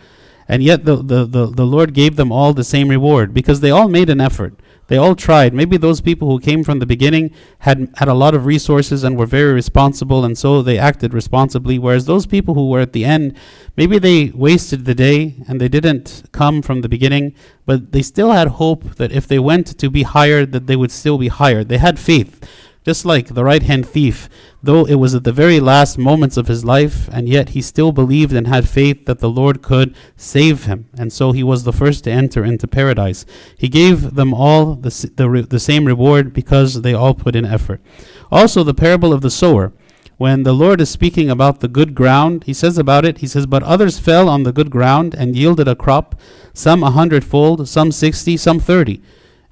And 0.49 0.63
yet, 0.63 0.85
the, 0.85 0.97
the, 0.97 1.27
the, 1.27 1.47
the 1.47 1.67
Lord 1.67 1.93
gave 1.93 2.17
them 2.17 2.33
all 2.33 2.55
the 2.55 2.65
same 2.65 2.89
reward 2.89 3.35
because 3.35 3.61
they 3.61 3.71
all 3.71 3.89
made 3.89 4.09
an 4.09 4.21
effort. 4.21 4.55
They 4.89 4.97
all 4.97 5.15
tried. 5.15 5.53
Maybe 5.53 5.77
those 5.77 6.01
people 6.01 6.31
who 6.31 6.41
came 6.41 6.65
from 6.65 6.79
the 6.79 6.87
beginning 6.87 7.35
had 7.59 7.93
had 7.97 8.09
a 8.09 8.15
lot 8.15 8.35
of 8.35 8.47
resources 8.47 9.05
and 9.05 9.19
were 9.19 9.27
very 9.27 9.53
responsible, 9.53 10.25
and 10.25 10.37
so 10.37 10.63
they 10.63 10.79
acted 10.79 11.13
responsibly. 11.13 11.79
Whereas 11.79 12.07
those 12.07 12.25
people 12.25 12.55
who 12.55 12.71
were 12.71 12.81
at 12.81 12.95
the 12.95 13.05
end, 13.05 13.37
maybe 13.77 13.99
they 13.99 14.31
wasted 14.31 14.87
the 14.87 14.95
day 14.95 15.37
and 15.47 15.61
they 15.61 15.69
didn't 15.69 16.25
come 16.33 16.63
from 16.63 16.81
the 16.81 16.89
beginning, 16.89 17.35
but 17.67 17.93
they 17.93 18.01
still 18.01 18.33
had 18.33 18.49
hope 18.49 18.97
that 18.97 19.13
if 19.13 19.29
they 19.29 19.39
went 19.39 19.79
to 19.79 19.91
be 19.91 20.05
hired, 20.05 20.53
that 20.53 20.67
they 20.67 20.77
would 20.77 20.91
still 20.91 21.19
be 21.19 21.29
hired. 21.29 21.69
They 21.69 21.79
had 21.79 21.99
faith. 21.99 22.43
Just 22.85 23.05
like 23.05 23.35
the 23.35 23.45
right 23.45 23.63
hand 23.63 23.87
thief, 23.87 24.29
though 24.63 24.85
it 24.85 24.95
was 24.95 25.15
at 25.15 25.25
the 25.25 25.33
very 25.33 25.61
last 25.61 25.99
moments 25.99 26.37
of 26.37 26.47
his 26.47 26.65
life, 26.65 27.09
and 27.13 27.29
yet 27.29 27.51
he 27.51 27.61
still 27.61 27.93
believed 27.93 28.33
and 28.33 28.47
had 28.47 28.69
faith 28.69 29.05
that 29.07 29.19
the 29.19 29.29
Lord 29.29 29.63
could 29.63 29.95
save 30.17 30.65
him. 30.65 30.89
And 30.97 31.13
so 31.13 31.33
he 31.33 31.43
was 31.43 31.65
the 31.65 31.73
first 31.73 32.05
to 32.05 32.11
enter 32.11 32.45
into 32.45 32.67
paradise. 32.67 33.27
He 33.57 33.69
gave 33.69 34.15
them 34.15 34.33
all 34.33 34.75
the, 34.75 34.91
the, 35.17 35.47
the 35.49 35.61
same 35.61 35.85
reward 35.85 36.33
because 36.33 36.81
they 36.83 36.95
all 36.95 37.15
put 37.15 37.37
in 37.37 37.45
effort. 37.45 37.83
Also, 38.31 38.63
the 38.63 38.75
parable 38.75 39.13
of 39.13 39.21
the 39.21 39.31
sower 39.31 39.73
when 40.19 40.43
the 40.43 40.53
Lord 40.53 40.81
is 40.81 40.91
speaking 40.91 41.31
about 41.31 41.61
the 41.61 41.69
good 41.69 41.95
ground, 41.95 42.43
he 42.43 42.53
says 42.53 42.77
about 42.77 43.05
it, 43.05 43.19
he 43.19 43.29
says, 43.29 43.47
But 43.47 43.63
others 43.63 44.01
fell 44.01 44.29
on 44.29 44.43
the 44.43 44.53
good 44.53 44.69
ground 44.69 45.15
and 45.15 45.37
yielded 45.37 45.69
a 45.69 45.77
crop, 45.77 46.21
some 46.53 46.83
a 46.83 46.91
hundredfold, 46.91 47.69
some 47.69 47.93
sixty, 47.93 48.37
some 48.37 48.59
thirty. 48.59 49.01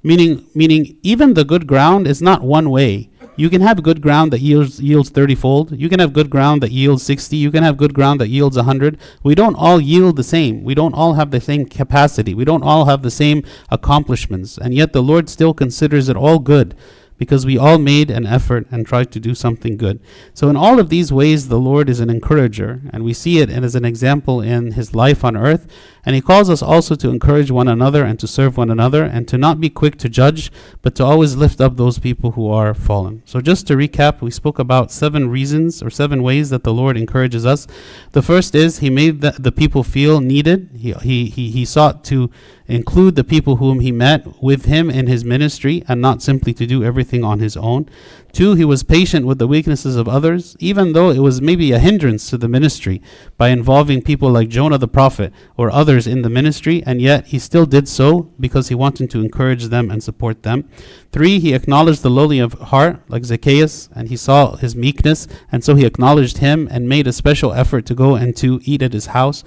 Meaning, 0.03 0.45
meaning 0.53 0.97
even 1.03 1.33
the 1.33 1.45
good 1.45 1.67
ground 1.67 2.05
is 2.05 2.21
not 2.21 2.43
one 2.43 2.69
way. 2.69 3.09
You 3.39 3.51
can 3.51 3.61
have 3.61 3.83
good 3.83 4.01
ground 4.01 4.33
that 4.33 4.41
yields 4.41 4.81
yields 4.81 5.11
30 5.11 5.35
fold. 5.35 5.79
You 5.79 5.89
can 5.89 5.99
have 5.99 6.11
good 6.11 6.31
ground 6.31 6.63
that 6.63 6.71
yields 6.71 7.03
60. 7.03 7.37
You 7.37 7.51
can 7.51 7.63
have 7.63 7.77
good 7.77 7.93
ground 7.93 8.19
that 8.19 8.29
yields 8.29 8.57
100. 8.57 8.97
We 9.21 9.35
don't 9.35 9.55
all 9.55 9.79
yield 9.79 10.15
the 10.15 10.23
same. 10.23 10.63
We 10.63 10.73
don't 10.73 10.95
all 10.95 11.13
have 11.13 11.29
the 11.29 11.39
same 11.39 11.67
capacity. 11.67 12.33
We 12.33 12.45
don't 12.45 12.63
all 12.63 12.85
have 12.85 13.03
the 13.03 13.11
same 13.11 13.43
accomplishments. 13.69 14.57
And 14.57 14.73
yet 14.73 14.91
the 14.91 15.03
Lord 15.03 15.29
still 15.29 15.53
considers 15.53 16.09
it 16.09 16.17
all 16.17 16.39
good 16.39 16.75
because 17.17 17.45
we 17.45 17.57
all 17.57 17.77
made 17.77 18.09
an 18.09 18.25
effort 18.25 18.67
and 18.71 18.85
tried 18.85 19.11
to 19.11 19.19
do 19.19 19.33
something 19.33 19.77
good. 19.77 19.99
So, 20.33 20.49
in 20.49 20.55
all 20.55 20.79
of 20.79 20.89
these 20.89 21.11
ways, 21.11 21.47
the 21.47 21.59
Lord 21.59 21.89
is 21.89 21.99
an 21.99 22.09
encourager, 22.09 22.81
and 22.91 23.03
we 23.03 23.13
see 23.13 23.39
it 23.39 23.49
as 23.49 23.75
an 23.75 23.85
example 23.85 24.41
in 24.41 24.73
his 24.73 24.93
life 24.93 25.23
on 25.23 25.35
earth. 25.35 25.67
And 26.05 26.15
he 26.15 26.21
calls 26.21 26.49
us 26.49 26.61
also 26.61 26.95
to 26.95 27.09
encourage 27.09 27.51
one 27.51 27.67
another 27.67 28.05
and 28.05 28.17
to 28.19 28.27
serve 28.27 28.55
one 28.55 28.71
another 28.71 29.03
and 29.03 29.27
to 29.27 29.37
not 29.37 29.59
be 29.59 29.69
quick 29.69 29.97
to 29.97 30.07
judge, 30.07 30.51
but 30.81 30.95
to 30.95 31.03
always 31.03 31.35
lift 31.35 31.59
up 31.59 31.75
those 31.75 31.99
people 31.99 32.31
who 32.31 32.49
are 32.49 32.73
fallen. 32.73 33.23
So, 33.25 33.41
just 33.41 33.67
to 33.67 33.75
recap, 33.75 34.21
we 34.21 34.31
spoke 34.31 34.59
about 34.59 34.91
seven 34.91 35.29
reasons 35.29 35.83
or 35.83 35.89
seven 35.89 36.23
ways 36.23 36.49
that 36.51 36.63
the 36.63 36.73
Lord 36.73 36.97
encourages 36.97 37.45
us. 37.45 37.67
The 38.11 38.21
first 38.21 38.55
is 38.55 38.79
he 38.79 38.89
made 38.89 39.21
the, 39.21 39.31
the 39.37 39.51
people 39.51 39.83
feel 39.83 40.21
needed, 40.21 40.69
he, 40.75 40.93
he, 40.93 41.25
he, 41.25 41.51
he 41.51 41.65
sought 41.65 42.03
to 42.05 42.29
include 42.67 43.15
the 43.15 43.23
people 43.23 43.57
whom 43.57 43.79
he 43.79 43.91
met 43.91 44.41
with 44.41 44.65
him 44.65 44.89
in 44.89 45.07
his 45.07 45.23
ministry 45.23 45.83
and 45.87 46.01
not 46.01 46.21
simply 46.21 46.53
to 46.53 46.65
do 46.65 46.83
everything 46.83 47.23
on 47.23 47.39
his 47.39 47.55
own. 47.55 47.87
Two, 48.33 48.53
he 48.53 48.65
was 48.65 48.83
patient 48.83 49.25
with 49.25 49.39
the 49.39 49.47
weaknesses 49.47 49.95
of 49.95 50.07
others, 50.07 50.55
even 50.59 50.93
though 50.93 51.09
it 51.09 51.19
was 51.19 51.41
maybe 51.41 51.71
a 51.71 51.79
hindrance 51.79 52.29
to 52.29 52.37
the 52.37 52.47
ministry 52.47 53.01
by 53.37 53.49
involving 53.49 54.01
people 54.01 54.29
like 54.29 54.49
Jonah 54.49 54.77
the 54.77 54.87
prophet 54.87 55.33
or 55.55 55.71
others 55.71 56.05
in 56.05 56.21
the 56.21 56.29
ministry, 56.29 56.83
and 56.85 57.01
yet 57.01 57.27
he 57.27 57.39
still 57.39 57.65
did 57.65 57.87
so 57.87 58.31
because 58.39 58.67
he 58.67 58.75
wanted 58.75 59.09
to 59.09 59.21
encourage 59.21 59.65
them 59.65 59.89
and 59.89 60.03
support 60.03 60.43
them. 60.43 60.69
Three, 61.11 61.39
he 61.39 61.53
acknowledged 61.53 62.03
the 62.03 62.11
lowly 62.11 62.37
of 62.37 62.53
heart, 62.53 63.01
like 63.07 63.25
Zacchaeus, 63.25 63.89
and 63.95 64.09
he 64.09 64.17
saw 64.17 64.55
his 64.57 64.75
meekness, 64.75 65.27
and 65.51 65.63
so 65.63 65.73
he 65.73 65.85
acknowledged 65.85 66.37
him 66.39 66.67
and 66.69 66.87
made 66.87 67.07
a 67.07 67.13
special 67.13 67.53
effort 67.53 67.85
to 67.87 67.95
go 67.95 68.15
and 68.15 68.35
to 68.37 68.59
eat 68.65 68.81
at 68.81 68.93
his 68.93 69.07
house. 69.07 69.43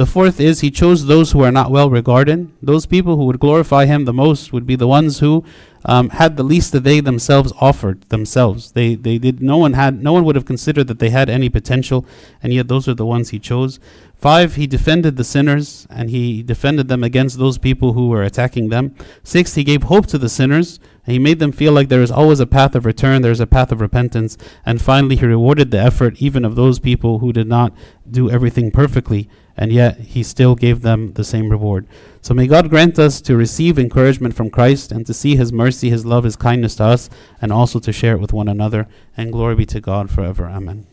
The 0.00 0.06
fourth 0.06 0.40
is 0.40 0.60
he 0.60 0.70
chose 0.70 1.04
those 1.04 1.32
who 1.32 1.42
are 1.42 1.52
not 1.52 1.70
well 1.70 1.90
regarded. 1.90 2.50
Those 2.62 2.86
people 2.86 3.16
who 3.16 3.26
would 3.26 3.38
glorify 3.38 3.84
him 3.84 4.06
the 4.06 4.14
most 4.14 4.50
would 4.50 4.64
be 4.64 4.74
the 4.74 4.88
ones 4.88 5.18
who 5.18 5.44
um, 5.84 6.08
had 6.08 6.38
the 6.38 6.42
least 6.42 6.72
that 6.72 6.84
they 6.84 7.00
themselves 7.00 7.52
offered 7.60 8.00
themselves. 8.08 8.72
They 8.72 8.94
they 8.94 9.18
did 9.18 9.42
no 9.42 9.58
one 9.58 9.74
had 9.74 10.02
no 10.02 10.14
one 10.14 10.24
would 10.24 10.36
have 10.36 10.46
considered 10.46 10.86
that 10.86 11.00
they 11.00 11.10
had 11.10 11.28
any 11.28 11.50
potential, 11.50 12.06
and 12.42 12.54
yet 12.54 12.68
those 12.68 12.88
are 12.88 12.94
the 12.94 13.04
ones 13.04 13.28
he 13.28 13.38
chose. 13.38 13.78
Five, 14.14 14.54
he 14.54 14.66
defended 14.66 15.18
the 15.18 15.24
sinners 15.24 15.86
and 15.90 16.08
he 16.08 16.42
defended 16.42 16.88
them 16.88 17.04
against 17.04 17.38
those 17.38 17.58
people 17.58 17.92
who 17.92 18.08
were 18.08 18.22
attacking 18.22 18.70
them. 18.70 18.94
Six, 19.22 19.54
he 19.54 19.64
gave 19.64 19.82
hope 19.84 20.06
to 20.06 20.18
the 20.18 20.30
sinners 20.30 20.80
and 21.06 21.12
he 21.12 21.18
made 21.18 21.40
them 21.40 21.52
feel 21.52 21.72
like 21.72 21.88
there 21.88 22.02
is 22.02 22.10
always 22.10 22.40
a 22.40 22.46
path 22.46 22.74
of 22.74 22.86
return, 22.86 23.20
there 23.20 23.32
is 23.32 23.40
a 23.40 23.46
path 23.46 23.70
of 23.70 23.82
repentance. 23.82 24.38
And 24.64 24.80
finally, 24.80 25.16
he 25.16 25.26
rewarded 25.26 25.70
the 25.70 25.80
effort 25.80 26.20
even 26.22 26.44
of 26.44 26.54
those 26.54 26.78
people 26.78 27.18
who 27.18 27.32
did 27.32 27.48
not 27.48 27.74
do 28.10 28.30
everything 28.30 28.70
perfectly 28.70 29.28
and 29.60 29.70
yet 29.72 30.00
he 30.00 30.24
still 30.24 30.56
gave 30.56 30.80
them 30.80 31.12
the 31.12 31.22
same 31.22 31.50
reward. 31.50 31.86
So 32.22 32.34
may 32.34 32.46
God 32.46 32.70
grant 32.70 32.98
us 32.98 33.20
to 33.20 33.36
receive 33.36 33.78
encouragement 33.78 34.34
from 34.34 34.50
Christ 34.50 34.90
and 34.90 35.06
to 35.06 35.14
see 35.14 35.36
his 35.36 35.52
mercy, 35.52 35.90
his 35.90 36.04
love, 36.04 36.24
his 36.24 36.34
kindness 36.34 36.76
to 36.76 36.84
us, 36.84 37.10
and 37.40 37.52
also 37.52 37.78
to 37.78 37.92
share 37.92 38.14
it 38.14 38.20
with 38.20 38.32
one 38.32 38.48
another. 38.48 38.88
And 39.16 39.30
glory 39.30 39.54
be 39.54 39.66
to 39.66 39.80
God 39.80 40.10
forever. 40.10 40.46
Amen. 40.46 40.90